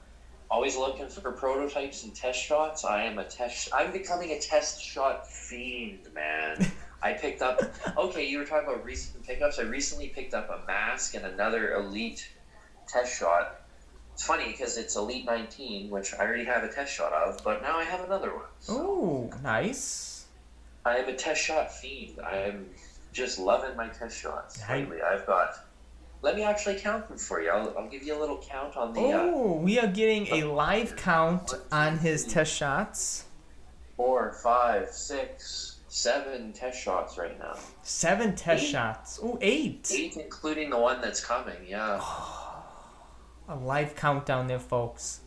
Always 0.50 0.76
looking 0.76 1.08
for 1.08 1.32
prototypes 1.32 2.04
and 2.04 2.16
test 2.16 2.40
shots. 2.42 2.84
I 2.84 3.04
am 3.04 3.20
a 3.20 3.26
test. 3.26 3.70
I'm 3.72 3.92
becoming 3.92 4.32
a 4.32 4.40
test 4.40 4.84
shot 4.84 5.28
fiend, 5.28 6.08
man. 6.16 6.66
I 7.04 7.14
picked 7.14 7.44
up. 7.44 7.62
Okay, 7.96 8.26
you 8.28 8.40
were 8.40 8.46
talking 8.46 8.68
about 8.68 8.84
recent 8.84 9.24
pickups. 9.24 9.60
I 9.60 9.64
recently 9.64 10.08
picked 10.08 10.34
up 10.34 10.50
a 10.50 10.66
mask 10.66 11.14
and 11.14 11.28
another 11.28 11.76
elite 11.76 12.28
test 12.92 13.18
shot. 13.20 13.62
It's 14.14 14.24
funny 14.24 14.48
because 14.52 14.78
it's 14.78 14.96
Elite 14.96 15.26
19, 15.26 15.90
which 15.90 16.14
I 16.14 16.20
already 16.26 16.44
have 16.46 16.64
a 16.64 16.72
test 16.72 16.94
shot 16.94 17.14
of, 17.14 17.44
but 17.44 17.62
now 17.62 17.78
I 17.78 17.84
have 17.84 18.02
another 18.02 18.34
one. 18.36 18.46
So 18.60 18.74
Ooh, 18.78 19.30
nice. 19.42 20.26
I 20.86 20.98
am 20.98 21.08
a 21.10 21.14
test 21.16 21.42
shot 21.42 21.72
fiend. 21.72 22.20
I 22.26 22.38
am 22.38 22.66
just 23.14 23.40
loving 23.40 23.76
my 23.78 23.88
test 23.88 24.18
shots 24.20 24.62
I- 24.68 24.80
lately. 24.80 25.02
I've 25.02 25.26
got. 25.26 25.66
Let 26.24 26.36
me 26.36 26.44
actually 26.44 26.76
count 26.76 27.08
them 27.08 27.18
for 27.18 27.42
you. 27.42 27.50
I'll, 27.50 27.76
I'll 27.76 27.88
give 27.90 28.04
you 28.04 28.16
a 28.16 28.20
little 28.20 28.38
count 28.48 28.78
on 28.78 28.94
the. 28.94 29.00
Uh, 29.02 29.22
Oh, 29.34 29.56
we 29.56 29.80
are 29.80 29.88
getting 29.88 30.28
a 30.28 30.44
live 30.44 30.96
count 30.96 31.54
on 31.72 31.98
his 31.98 32.26
test 32.26 32.54
shots. 32.54 33.26
four, 33.98 34.34
five, 34.44 34.90
six, 34.90 35.80
seven 35.88 36.54
test 36.54 36.80
shots 36.80 37.18
right 37.18 37.40
now. 37.40 37.56
Seven 37.82 38.36
test 38.36 38.64
Eight. 38.66 38.68
shots. 38.68 39.20
Ooh, 39.24 39.40
eight. 39.42 39.92
Eight, 39.92 40.16
including 40.18 40.70
the 40.70 40.78
one 40.78 41.02
that's 41.02 41.26
coming. 41.26 41.58
Yeah. 41.68 42.00
A 43.52 43.56
live 43.56 43.96
countdown 43.98 44.48
there, 44.48 44.60
folks. 44.60 45.20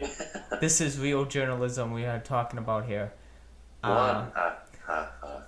This 0.60 0.80
is 0.80 0.98
real 0.98 1.26
journalism 1.26 1.92
we 1.92 2.06
are 2.06 2.18
talking 2.18 2.58
about 2.58 2.86
here. 2.86 3.12
one. 3.82 3.92
Uh, 3.92 4.54
Uh, 4.88 4.92
uh, 4.92 5.06
uh. 5.22 5.40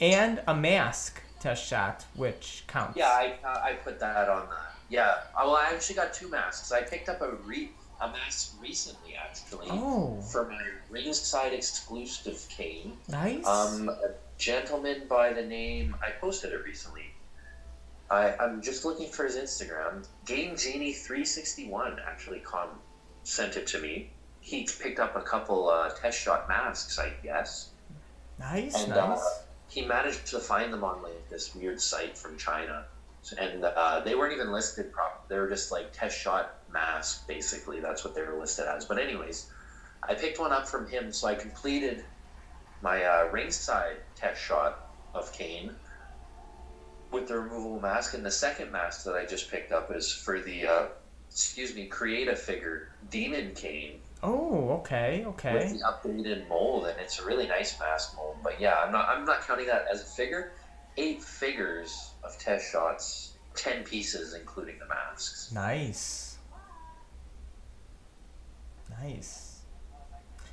and 0.00 0.40
a 0.46 0.54
mask 0.54 1.20
test 1.40 1.66
shot, 1.66 2.04
which 2.14 2.62
counts. 2.68 2.96
Yeah, 2.96 3.08
I 3.08 3.34
uh, 3.44 3.60
I 3.68 3.72
put 3.82 3.98
that 3.98 4.28
on. 4.28 4.42
Uh, 4.46 4.54
yeah. 4.88 5.08
Uh, 5.34 5.42
Well, 5.46 5.56
I 5.56 5.64
actually 5.74 5.96
got 5.96 6.14
two 6.14 6.28
masks. 6.28 6.70
I 6.70 6.82
picked 6.82 7.08
up 7.08 7.20
a 7.22 7.32
re. 7.44 7.72
a 8.00 8.06
mask 8.08 8.54
recently, 8.62 9.14
actually, 9.16 9.68
Oh, 9.70 10.20
for 10.20 10.48
my 10.48 10.62
ringside 10.90 11.52
exclusive 11.52 12.38
Kane. 12.56 12.96
nice. 13.08 13.44
Um, 13.46 13.88
a 13.88 14.10
gentleman 14.38 15.06
by 15.08 15.32
the 15.32 15.42
name 15.42 15.96
I 16.06 16.10
posted 16.20 16.52
it 16.52 16.62
recently. 16.64 17.06
I 18.14 18.36
I'm 18.42 18.62
just 18.62 18.84
looking 18.84 19.10
for 19.10 19.24
his 19.24 19.36
Instagram. 19.36 20.06
Game 20.24 20.56
Genie 20.56 20.92
three 20.92 21.24
sixty 21.24 21.68
one 21.68 21.98
actually 22.06 22.40
com 22.40 22.68
sent 23.22 23.56
it 23.56 23.66
to 23.68 23.80
me. 23.80 24.10
He 24.40 24.68
picked 24.82 25.00
up 25.00 25.16
a 25.16 25.22
couple 25.22 25.68
uh, 25.68 25.90
test 25.90 26.20
shot 26.20 26.48
masks, 26.48 26.98
I 26.98 27.12
guess, 27.22 27.70
nice, 28.38 28.74
and 28.82 28.90
nice. 28.90 29.18
uh, 29.18 29.42
he 29.68 29.82
managed 29.86 30.26
to 30.26 30.38
find 30.38 30.72
them 30.72 30.84
on 30.84 31.02
like 31.02 31.28
this 31.30 31.54
weird 31.54 31.80
site 31.80 32.16
from 32.16 32.36
China. 32.36 32.84
And 33.38 33.64
uh, 33.64 34.00
they 34.04 34.14
weren't 34.14 34.34
even 34.34 34.52
listed 34.52 34.92
properly. 34.92 35.24
They 35.30 35.38
were 35.38 35.48
just 35.48 35.72
like 35.72 35.94
test 35.94 36.20
shot 36.20 36.58
mask, 36.70 37.26
basically. 37.26 37.80
That's 37.80 38.04
what 38.04 38.14
they 38.14 38.20
were 38.20 38.38
listed 38.38 38.66
as. 38.66 38.84
But 38.84 38.98
anyways, 38.98 39.50
I 40.06 40.14
picked 40.14 40.38
one 40.38 40.52
up 40.52 40.68
from 40.68 40.86
him, 40.86 41.10
so 41.10 41.28
I 41.28 41.34
completed 41.34 42.04
my 42.82 43.02
uh, 43.02 43.30
ringside 43.32 43.96
test 44.14 44.42
shot 44.42 44.90
of 45.14 45.32
Kane 45.32 45.74
with 47.14 47.28
the 47.28 47.38
removable 47.38 47.80
mask, 47.80 48.14
and 48.14 48.26
the 48.26 48.30
second 48.30 48.70
mask 48.72 49.04
that 49.04 49.14
I 49.14 49.24
just 49.24 49.50
picked 49.50 49.72
up 49.72 49.94
is 49.94 50.12
for 50.12 50.40
the 50.40 50.66
uh, 50.66 50.86
excuse 51.30 51.74
me, 51.74 51.86
create 51.86 52.28
a 52.28 52.36
figure 52.36 52.88
Demon 53.10 53.52
Kane. 53.54 54.00
oh, 54.22 54.70
okay, 54.80 55.24
okay. 55.26 55.54
with 55.54 55.72
the 55.72 55.84
updated 55.84 56.48
mold, 56.48 56.86
and 56.86 56.98
it's 57.00 57.18
a 57.20 57.24
really 57.24 57.46
nice 57.46 57.78
mask 57.78 58.16
mold. 58.16 58.36
But 58.42 58.60
yeah, 58.60 58.82
I'm 58.84 58.92
not 58.92 59.08
I'm 59.08 59.24
not 59.24 59.46
counting 59.46 59.66
that 59.66 59.86
as 59.90 60.02
a 60.02 60.04
figure. 60.04 60.52
Eight 60.96 61.22
figures 61.22 62.10
of 62.22 62.38
test 62.38 62.70
shots, 62.70 63.32
ten 63.54 63.84
pieces 63.84 64.34
including 64.34 64.78
the 64.78 64.86
masks. 64.86 65.50
Nice. 65.52 66.38
Nice. 69.02 69.60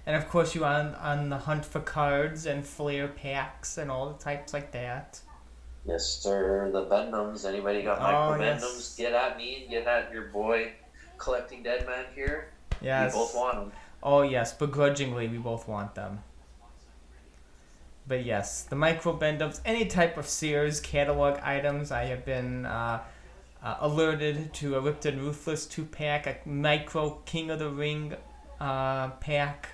And 0.06 0.16
of 0.16 0.28
course, 0.30 0.56
you 0.56 0.66
on 0.66 0.96
on 0.96 1.30
the 1.30 1.38
hunt 1.38 1.66
for 1.66 1.80
cards 1.80 2.46
and 2.46 2.66
flare 2.66 3.08
packs 3.08 3.78
and 3.78 3.92
all 3.92 4.12
the 4.12 4.24
types 4.24 4.54
like 4.54 4.72
that. 4.72 5.22
Yes, 5.86 6.06
sir. 6.08 6.70
The 6.72 6.82
Bend-Ems. 6.84 7.46
Anybody 7.46 7.82
got 7.82 8.00
Oh, 8.00 8.32
Michael 8.32 8.46
yes. 8.46 8.62
Bend-Ems? 8.62 8.96
Get 8.98 9.14
at 9.14 9.38
me. 9.38 9.68
Get 9.70 9.88
at 9.88 10.12
your 10.14 10.26
boy 10.26 10.74
collecting 11.18 11.64
Deadman 11.64 12.06
here. 12.16 12.50
Yes. 12.82 13.14
We 13.14 13.20
both 13.20 13.36
want 13.36 13.56
them. 13.56 13.72
Oh 14.04 14.24
yes, 14.24 14.54
begrudgingly 14.54 15.28
we 15.28 15.38
both 15.38 15.68
want 15.68 15.94
them. 15.94 16.24
But 18.08 18.26
yes, 18.26 18.64
the 18.64 18.76
micro 18.76 19.14
Bend-Ems, 19.14 19.62
any 19.64 19.86
type 19.86 20.18
of 20.18 20.28
Sears 20.28 20.80
catalog 20.80 21.40
items, 21.44 21.92
I 21.92 22.06
have 22.06 22.26
been 22.26 22.66
uh, 22.66 23.04
uh, 23.64 23.76
alerted 23.80 24.54
to 24.56 24.76
a 24.76 24.82
Ripped 24.82 25.06
and 25.06 25.22
Ruthless 25.22 25.68
two 25.68 25.86
pack, 25.86 26.26
a 26.26 26.38
micro 26.50 27.22
King 27.26 27.52
of 27.52 27.60
the 27.60 27.70
Ring 27.70 28.16
uh, 28.60 29.10
pack. 29.12 29.70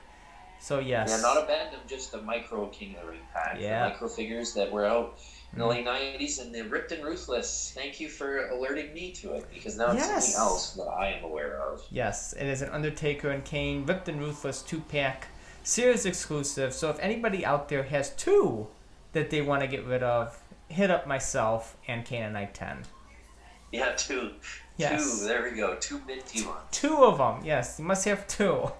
So 0.60 0.80
yes. 0.80 1.10
Yeah, 1.10 1.22
not 1.22 1.41
a 1.41 1.45
Bend-Em, 1.47 1.80
just 1.88 2.14
a 2.14 2.22
micro 2.22 2.68
King 2.68 2.95
of 2.97 3.03
the 3.05 3.12
Ring 3.12 3.22
pack. 3.34 3.58
Yeah. 3.60 3.86
The 3.86 3.89
micro 3.91 4.08
figures 4.10 4.53
that 4.55 4.70
were 4.70 4.86
out 4.86 5.20
in 5.54 5.60
the 5.60 5.66
late 5.66 5.86
'90s, 5.86 6.41
and 6.41 6.54
the 6.54 6.62
Ripped 6.64 6.91
and 6.91 7.04
Ruthless. 7.04 7.72
Thank 7.76 8.00
you 8.00 8.10
for 8.10 8.48
alerting 8.50 8.93
me 8.93 9.12
to 9.14 9.34
it 9.34 9.45
because 9.54 9.78
now 9.78 9.91
it's 9.91 10.06
Yes. 10.08 10.34
something 10.34 10.41
else 10.41 10.72
that 10.74 10.88
I 10.88 11.08
am 11.14 11.24
aware 11.24 11.58
of. 11.60 11.84
Yes, 11.89 12.34
it 12.34 12.45
is 12.45 12.62
an 12.62 12.70
Undertaker 12.70 13.30
and 13.30 13.43
Kane 13.43 13.86
Ripped 13.86 14.08
and 14.10 14.20
Ruthless 14.20 14.62
two 14.62 14.82
pack 14.82 15.28
Sears 15.64 16.06
exclusive. 16.06 16.74
So 16.74 16.89
if 16.89 16.98
anybody 17.00 17.45
out 17.45 17.68
there 17.70 17.84
has 17.84 18.12
two 18.12 18.68
that 19.12 19.30
they 19.30 19.41
want 19.41 19.62
to 19.62 19.68
get 19.68 19.84
rid 19.86 20.02
of, 20.04 20.38
hit 20.70 20.89
up 20.89 21.08
myself 21.08 21.76
and 21.88 22.06
Kanenite10. 22.06 22.86
Yeah, 23.74 23.91
two. 23.93 24.32
Yes. 24.78 25.20
Two. 25.20 25.26
There 25.28 25.43
we 25.43 25.58
go. 25.58 25.76
Two 25.76 26.00
minty 26.08 26.45
ones. 26.45 26.60
Two 26.72 27.04
of 27.04 27.18
them, 27.18 27.43
yes, 27.43 27.80
you 27.80 27.86
must 27.86 28.06
have 28.06 28.26
two. 28.28 28.72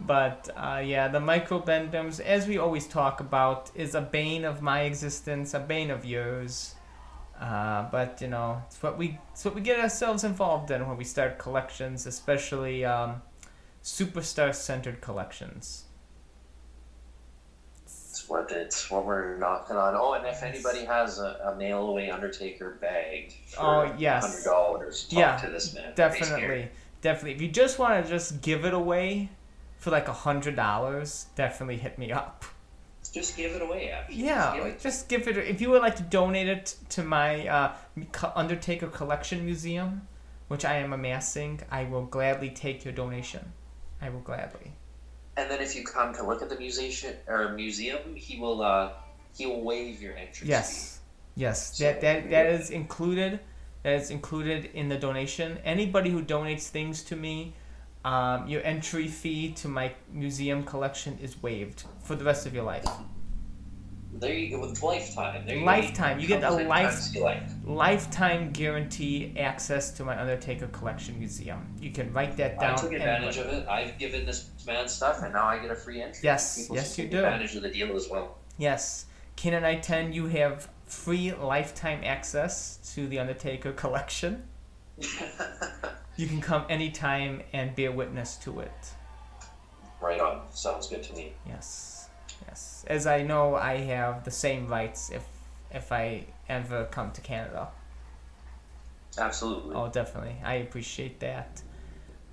But 0.00 0.48
uh, 0.56 0.82
yeah, 0.84 1.08
the 1.08 1.20
micro 1.20 1.58
Bend-Ems, 1.58 2.20
as 2.20 2.46
we 2.46 2.58
always 2.58 2.86
talk 2.86 3.20
about, 3.20 3.70
is 3.74 3.94
a 3.94 4.00
bane 4.00 4.44
of 4.44 4.62
my 4.62 4.82
existence, 4.82 5.54
a 5.54 5.60
bane 5.60 5.90
of 5.90 6.04
yours. 6.04 6.74
Uh, 7.40 7.88
but 7.90 8.20
you 8.20 8.28
know, 8.28 8.62
it's 8.66 8.82
what 8.82 8.98
we 8.98 9.18
it's 9.32 9.44
what 9.44 9.54
we 9.54 9.60
get 9.60 9.78
ourselves 9.78 10.24
involved 10.24 10.70
in 10.70 10.86
when 10.88 10.96
we 10.96 11.04
start 11.04 11.38
collections, 11.38 12.06
especially 12.06 12.84
um, 12.84 13.22
superstar 13.82 14.54
centered 14.54 15.00
collections. 15.00 15.84
It's 17.84 18.28
what 18.28 18.50
it's 18.50 18.90
what 18.90 19.06
we're 19.06 19.36
knocking 19.36 19.76
on. 19.76 19.94
Oh, 19.96 20.14
and 20.14 20.26
if 20.26 20.42
anybody 20.42 20.84
has 20.84 21.20
a, 21.20 21.52
a 21.52 21.56
mail 21.56 21.88
away 21.88 22.10
Undertaker 22.10 22.78
bag 22.80 23.32
Oh, 23.56 23.92
yes. 23.96 24.26
hundred 24.26 24.44
dollars, 24.44 25.06
Yeah, 25.10 25.36
to 25.36 25.50
this 25.50 25.74
man. 25.74 25.92
Definitely, 25.94 26.68
definitely. 27.02 27.34
If 27.34 27.42
you 27.42 27.48
just 27.48 27.78
want 27.78 28.04
to 28.04 28.10
just 28.10 28.42
give 28.42 28.64
it 28.64 28.74
away 28.74 29.30
for 29.78 29.90
like 29.90 30.08
a 30.08 30.12
hundred 30.12 30.56
dollars, 30.56 31.26
definitely 31.36 31.78
hit 31.78 31.98
me 31.98 32.12
up. 32.12 32.44
Just 33.12 33.36
give 33.36 33.52
it 33.52 33.62
away. 33.62 33.90
Actually. 33.90 34.16
Yeah, 34.16 34.42
Just 34.44 34.56
give 34.56 34.66
it. 34.66 34.80
just 34.80 35.08
give 35.08 35.28
it. 35.28 35.36
If 35.38 35.60
you 35.62 35.70
would 35.70 35.80
like 35.80 35.96
to 35.96 36.02
donate 36.02 36.48
it 36.48 36.76
to 36.90 37.02
my 37.02 37.48
uh, 37.48 37.74
Undertaker 38.34 38.88
Collection 38.88 39.44
Museum, 39.46 40.06
which 40.48 40.64
I 40.64 40.74
am 40.76 40.92
amassing, 40.92 41.60
I 41.70 41.84
will 41.84 42.04
gladly 42.04 42.50
take 42.50 42.84
your 42.84 42.92
donation. 42.92 43.52
I 44.02 44.10
will 44.10 44.20
gladly. 44.20 44.72
And 45.36 45.50
then 45.50 45.60
if 45.62 45.74
you 45.74 45.84
come 45.84 46.12
to 46.14 46.26
look 46.26 46.42
at 46.42 46.48
the 46.50 46.56
museum 46.58 47.14
or 47.26 47.52
museum, 47.52 48.14
he 48.14 48.38
will 48.38 48.60
uh 48.62 48.90
he 49.36 49.46
will 49.46 49.62
waive 49.62 50.02
your 50.02 50.14
entry. 50.16 50.46
fee. 50.46 50.50
Yes, 50.50 51.00
yes, 51.36 51.78
So- 51.78 51.84
that 51.84 52.00
that 52.02 52.30
that 52.30 52.46
is 52.46 52.70
included. 52.70 53.40
That 53.84 53.94
is 53.94 54.10
included 54.10 54.70
in 54.74 54.88
the 54.88 54.98
donation. 54.98 55.58
Anybody 55.64 56.10
who 56.10 56.22
donates 56.22 56.66
things 56.68 57.04
to 57.04 57.16
me, 57.16 57.54
um, 58.04 58.46
your 58.46 58.62
entry 58.64 59.08
fee 59.08 59.52
to 59.52 59.68
my 59.68 59.92
museum 60.12 60.62
collection 60.64 61.18
is 61.20 61.42
waived 61.42 61.84
for 62.02 62.14
the 62.14 62.24
rest 62.24 62.46
of 62.46 62.54
your 62.54 62.64
life. 62.64 62.86
There 64.12 64.32
you 64.32 64.56
go 64.56 64.60
with 64.62 64.82
lifetime. 64.82 65.46
There 65.46 65.56
you 65.56 65.64
Lifetime. 65.64 66.16
Go. 66.16 66.22
You 66.22 66.28
get 66.28 66.42
a 66.42 66.50
life- 66.50 66.90
times 66.90 67.14
you 67.14 67.22
like. 67.22 67.42
Lifetime 67.64 68.50
guarantee 68.52 69.34
access 69.38 69.90
to 69.92 70.04
my 70.04 70.18
Undertaker 70.18 70.66
Collection 70.68 71.18
Museum. 71.18 71.66
You 71.80 71.90
can 71.90 72.12
write 72.12 72.36
that 72.38 72.58
down. 72.58 72.72
I 72.72 72.76
took 72.76 72.92
advantage 72.92 73.36
of 73.36 73.46
it. 73.46 73.68
I've 73.68 73.98
given 73.98 74.26
this 74.26 74.48
man 74.66 74.88
stuff, 74.88 75.22
and 75.22 75.34
now 75.34 75.44
I 75.44 75.58
get 75.58 75.70
a 75.70 75.76
free 75.76 76.02
entry. 76.02 76.20
Yes, 76.22 76.62
People 76.62 76.76
yes, 76.76 76.98
you 76.98 77.06
do. 77.06 77.18
Advantage 77.18 77.54
of 77.56 77.62
the 77.62 77.70
deal 77.70 77.94
as 77.94 78.08
well. 78.08 78.38
Yes. 78.56 79.06
Kanenite10, 79.36 80.12
you 80.14 80.26
have 80.26 80.68
free 80.86 81.32
lifetime 81.32 82.00
access 82.02 82.78
to 82.94 83.06
the 83.06 83.18
Undertaker 83.18 83.72
collection. 83.72 84.42
You 86.18 86.26
can 86.26 86.40
come 86.40 86.64
anytime 86.68 87.42
and 87.52 87.74
bear 87.76 87.92
witness 87.92 88.36
to 88.38 88.58
it. 88.60 88.72
right 90.00 90.20
on. 90.20 90.42
Sounds 90.50 90.88
good 90.88 91.02
to 91.04 91.12
me. 91.14 91.32
Yes. 91.46 92.10
Yes. 92.46 92.84
As 92.88 93.06
I 93.06 93.22
know, 93.22 93.54
I 93.54 93.76
have 93.76 94.24
the 94.24 94.30
same 94.30 94.66
rights 94.66 95.10
if 95.10 95.24
if 95.70 95.92
I 95.92 96.26
ever 96.48 96.86
come 96.86 97.12
to 97.12 97.20
Canada. 97.20 97.68
Absolutely. 99.16 99.74
Oh, 99.76 99.88
definitely. 99.88 100.36
I 100.44 100.54
appreciate 100.54 101.20
that. 101.20 101.62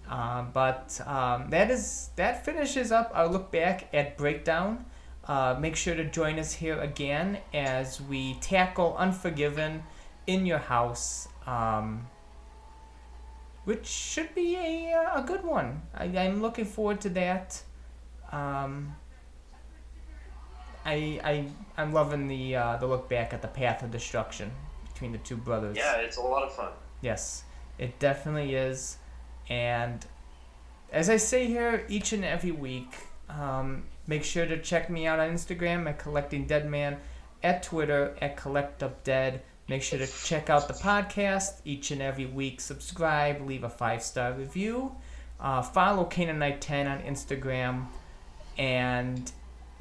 Um, 0.09 0.49
but 0.51 0.99
um, 1.05 1.49
that 1.51 1.69
is 1.69 2.09
that 2.15 2.43
finishes 2.43 2.91
up 2.91 3.11
our 3.13 3.27
look 3.27 3.51
back 3.51 3.87
at 3.93 4.17
Breakdown. 4.17 4.85
Uh, 5.27 5.55
make 5.59 5.75
sure 5.75 5.95
to 5.95 6.05
join 6.05 6.39
us 6.39 6.53
here 6.53 6.79
again 6.79 7.37
as 7.53 8.01
we 8.01 8.35
tackle 8.41 8.95
Unforgiven 8.97 9.83
in 10.27 10.45
your 10.45 10.59
house, 10.59 11.27
um, 11.47 12.07
which 13.65 13.85
should 13.85 14.33
be 14.33 14.55
a, 14.55 14.93
uh, 14.93 15.21
a 15.21 15.23
good 15.25 15.43
one. 15.43 15.81
I, 15.93 16.05
I'm 16.05 16.41
looking 16.41 16.65
forward 16.65 17.01
to 17.01 17.09
that. 17.09 17.61
Um, 18.31 18.95
I, 20.85 21.19
I, 21.23 21.47
I'm 21.77 21.91
loving 21.93 22.27
the, 22.27 22.55
uh, 22.55 22.77
the 22.77 22.87
look 22.87 23.09
back 23.09 23.33
at 23.33 23.41
the 23.41 23.47
path 23.47 23.83
of 23.83 23.91
destruction 23.91 24.51
between 24.93 25.11
the 25.11 25.17
two 25.19 25.35
brothers. 25.35 25.75
Yeah, 25.75 25.97
it's 25.97 26.17
a 26.17 26.21
lot 26.21 26.43
of 26.43 26.53
fun. 26.55 26.71
Yes, 27.01 27.43
it 27.77 27.97
definitely 27.99 28.55
is. 28.55 28.97
And 29.49 30.05
as 30.91 31.09
I 31.09 31.17
say 31.17 31.47
here 31.47 31.85
each 31.89 32.13
and 32.13 32.23
every 32.23 32.51
week, 32.51 32.93
um, 33.29 33.83
make 34.07 34.23
sure 34.23 34.45
to 34.45 34.61
check 34.61 34.89
me 34.89 35.07
out 35.07 35.19
on 35.19 35.29
Instagram 35.31 35.89
at 35.89 35.99
Collecting 35.99 36.45
Deadman, 36.45 36.97
at 37.43 37.63
Twitter 37.63 38.15
at 38.21 38.37
CollectUpDead. 38.37 39.39
Make 39.67 39.81
sure 39.81 39.99
to 39.99 40.07
check 40.23 40.49
out 40.49 40.67
the 40.67 40.75
podcast 40.75 41.61
each 41.65 41.91
and 41.91 42.01
every 42.01 42.25
week. 42.25 42.61
Subscribe, 42.61 43.41
leave 43.41 43.63
a 43.63 43.69
five 43.69 44.03
star 44.03 44.33
review, 44.33 44.95
uh, 45.39 45.61
follow 45.61 46.05
Kanenite10 46.05 46.89
on 46.89 46.99
Instagram, 47.01 47.87
and 48.57 49.31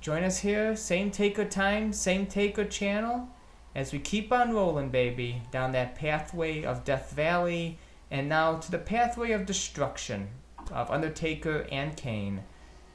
join 0.00 0.24
us 0.24 0.38
here, 0.38 0.74
same 0.74 1.10
taker 1.10 1.44
time, 1.44 1.92
same 1.92 2.26
taker 2.26 2.64
channel 2.64 3.28
as 3.74 3.92
we 3.92 3.98
keep 3.98 4.32
on 4.32 4.52
rolling, 4.52 4.88
baby, 4.88 5.42
down 5.50 5.72
that 5.72 5.96
pathway 5.96 6.62
of 6.62 6.84
Death 6.84 7.12
Valley 7.12 7.78
and 8.10 8.28
now 8.28 8.56
to 8.56 8.70
the 8.70 8.78
pathway 8.78 9.32
of 9.32 9.46
destruction 9.46 10.28
of 10.70 10.90
Undertaker 10.90 11.66
and 11.72 11.96
Kane. 11.96 12.44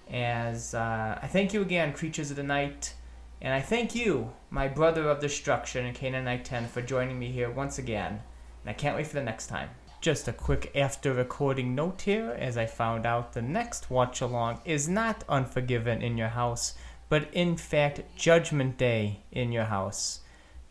As 0.09 0.73
uh, 0.73 1.19
I 1.21 1.27
thank 1.27 1.53
you 1.53 1.61
again, 1.61 1.93
creatures 1.93 2.31
of 2.31 2.37
the 2.37 2.43
night, 2.43 2.93
and 3.41 3.53
I 3.53 3.61
thank 3.61 3.95
you, 3.95 4.31
my 4.49 4.67
brother 4.67 5.09
of 5.09 5.19
destruction 5.19 5.85
and 5.85 5.97
and 6.15 6.45
10, 6.45 6.67
for 6.67 6.81
joining 6.81 7.17
me 7.17 7.31
here 7.31 7.49
once 7.49 7.77
again. 7.77 8.21
And 8.61 8.69
I 8.69 8.73
can't 8.73 8.95
wait 8.95 9.07
for 9.07 9.15
the 9.15 9.23
next 9.23 9.47
time. 9.47 9.69
just 10.01 10.27
a 10.27 10.33
quick 10.33 10.71
after 10.75 11.13
recording 11.13 11.75
note 11.75 12.01
here 12.01 12.35
as 12.39 12.57
I 12.57 12.65
found 12.65 13.05
out 13.05 13.33
the 13.33 13.41
next 13.41 13.89
watch 13.89 14.21
along 14.21 14.61
is 14.65 14.87
not 14.87 15.23
Unforgiven 15.27 16.01
in 16.01 16.17
your 16.17 16.29
house, 16.29 16.75
but 17.09 17.27
in 17.33 17.57
fact 17.57 18.03
Judgment 18.15 18.77
Day 18.77 19.21
in 19.31 19.51
your 19.51 19.65
house. 19.65 20.21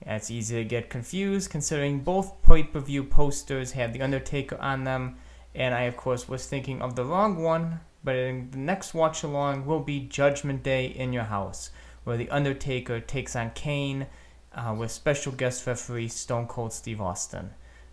It's 0.03 0.31
easy 0.31 0.57
to 0.57 0.64
get 0.64 0.91
confused 0.91 1.51
considering 1.51 2.01
both 2.01 2.43
pay 2.43 2.62
per 2.62 2.81
view 2.81 3.05
posters 3.05 3.73
have 3.73 3.93
The 3.93 4.03
Undertaker 4.03 4.57
on 4.61 4.85
them, 4.85 5.16
and 5.55 5.75
I, 5.75 5.83
of 5.83 5.97
course, 5.97 6.29
was 6.29 6.47
thinking 6.47 6.81
of 6.81 6.95
the 6.95 7.05
wrong 7.05 7.43
one, 7.43 7.81
but 8.05 8.14
the 8.14 8.59
next 8.59 8.95
watch 8.95 9.23
along 9.23 9.66
will 9.66 9.81
be 9.81 10.01
Judgment 10.01 10.62
Day 10.62 10.87
in 10.87 11.12
your 11.12 11.25
house, 11.25 11.71
where 12.09 12.17
The 12.17 12.31
Undertaker 12.31 13.01
takes 13.01 13.37
on 13.37 13.51
Kane 13.51 14.07
uh, 14.55 14.75
with 14.77 14.91
special 14.91 15.31
guest 15.31 15.67
referee 15.67 16.09
Stone 16.09 16.47
Cold 16.47 16.73
Steve 16.73 17.03
Austin. 17.03 17.51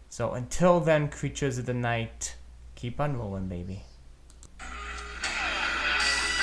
So 0.07 0.32
until 0.32 0.80
then, 0.80 1.09
creatures 1.09 1.57
of 1.57 1.66
the 1.66 1.74
night, 1.74 2.38
keep 2.76 3.01
on 3.01 3.18
rolling, 3.18 3.49
baby. 3.49 3.84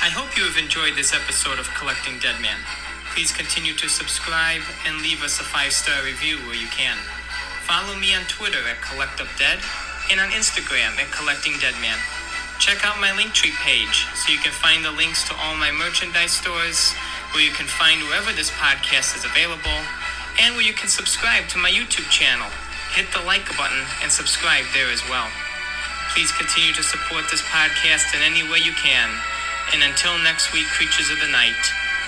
I 0.04 0.12
hope 0.12 0.36
you 0.36 0.44
have 0.44 0.58
enjoyed 0.62 0.96
this 0.96 1.14
episode 1.14 1.58
of 1.58 1.72
Collecting 1.72 2.18
Deadman. 2.20 2.60
Please 3.16 3.32
continue 3.32 3.72
to 3.72 3.88
subscribe 3.88 4.60
and 4.86 5.00
leave 5.00 5.24
us 5.24 5.40
a 5.40 5.44
five 5.44 5.72
star 5.72 6.04
review 6.04 6.36
where 6.44 6.60
you 6.60 6.68
can. 6.68 6.98
Follow 7.64 7.96
me 7.96 8.14
on 8.14 8.28
Twitter 8.28 8.60
at 8.68 8.84
CollectUpDead 8.84 9.64
and 10.12 10.20
on 10.20 10.28
Instagram 10.28 11.00
at 11.00 11.10
Collecting 11.10 11.56
Deadman. 11.56 11.96
Check 12.58 12.84
out 12.84 13.00
my 13.00 13.16
Linktree 13.16 13.56
page 13.64 14.04
so 14.12 14.30
you 14.30 14.38
can 14.38 14.52
find 14.52 14.84
the 14.84 14.92
links 14.92 15.26
to 15.28 15.34
all 15.40 15.56
my 15.56 15.72
merchandise 15.72 16.32
stores, 16.32 16.92
where 17.32 17.42
you 17.42 17.52
can 17.52 17.66
find 17.66 18.02
wherever 18.04 18.32
this 18.32 18.50
podcast 18.50 19.16
is 19.16 19.24
available, 19.24 19.80
and 20.40 20.54
where 20.54 20.64
you 20.64 20.72
can 20.72 20.88
subscribe 20.88 21.48
to 21.48 21.58
my 21.58 21.70
YouTube 21.70 22.08
channel. 22.08 22.48
Hit 22.92 23.10
the 23.12 23.24
like 23.24 23.48
button 23.56 23.84
and 24.02 24.12
subscribe 24.12 24.64
there 24.72 24.90
as 24.90 25.02
well. 25.08 25.28
Please 26.12 26.32
continue 26.32 26.72
to 26.72 26.82
support 26.82 27.24
this 27.30 27.42
podcast 27.42 28.14
in 28.14 28.20
any 28.20 28.42
way 28.44 28.58
you 28.58 28.72
can. 28.72 29.08
And 29.72 29.82
until 29.82 30.18
next 30.18 30.52
week, 30.52 30.66
creatures 30.66 31.10
of 31.10 31.20
the 31.20 31.28
night, 31.28 31.56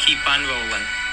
keep 0.05 0.21
on 0.29 0.43
rolling. 0.45 1.04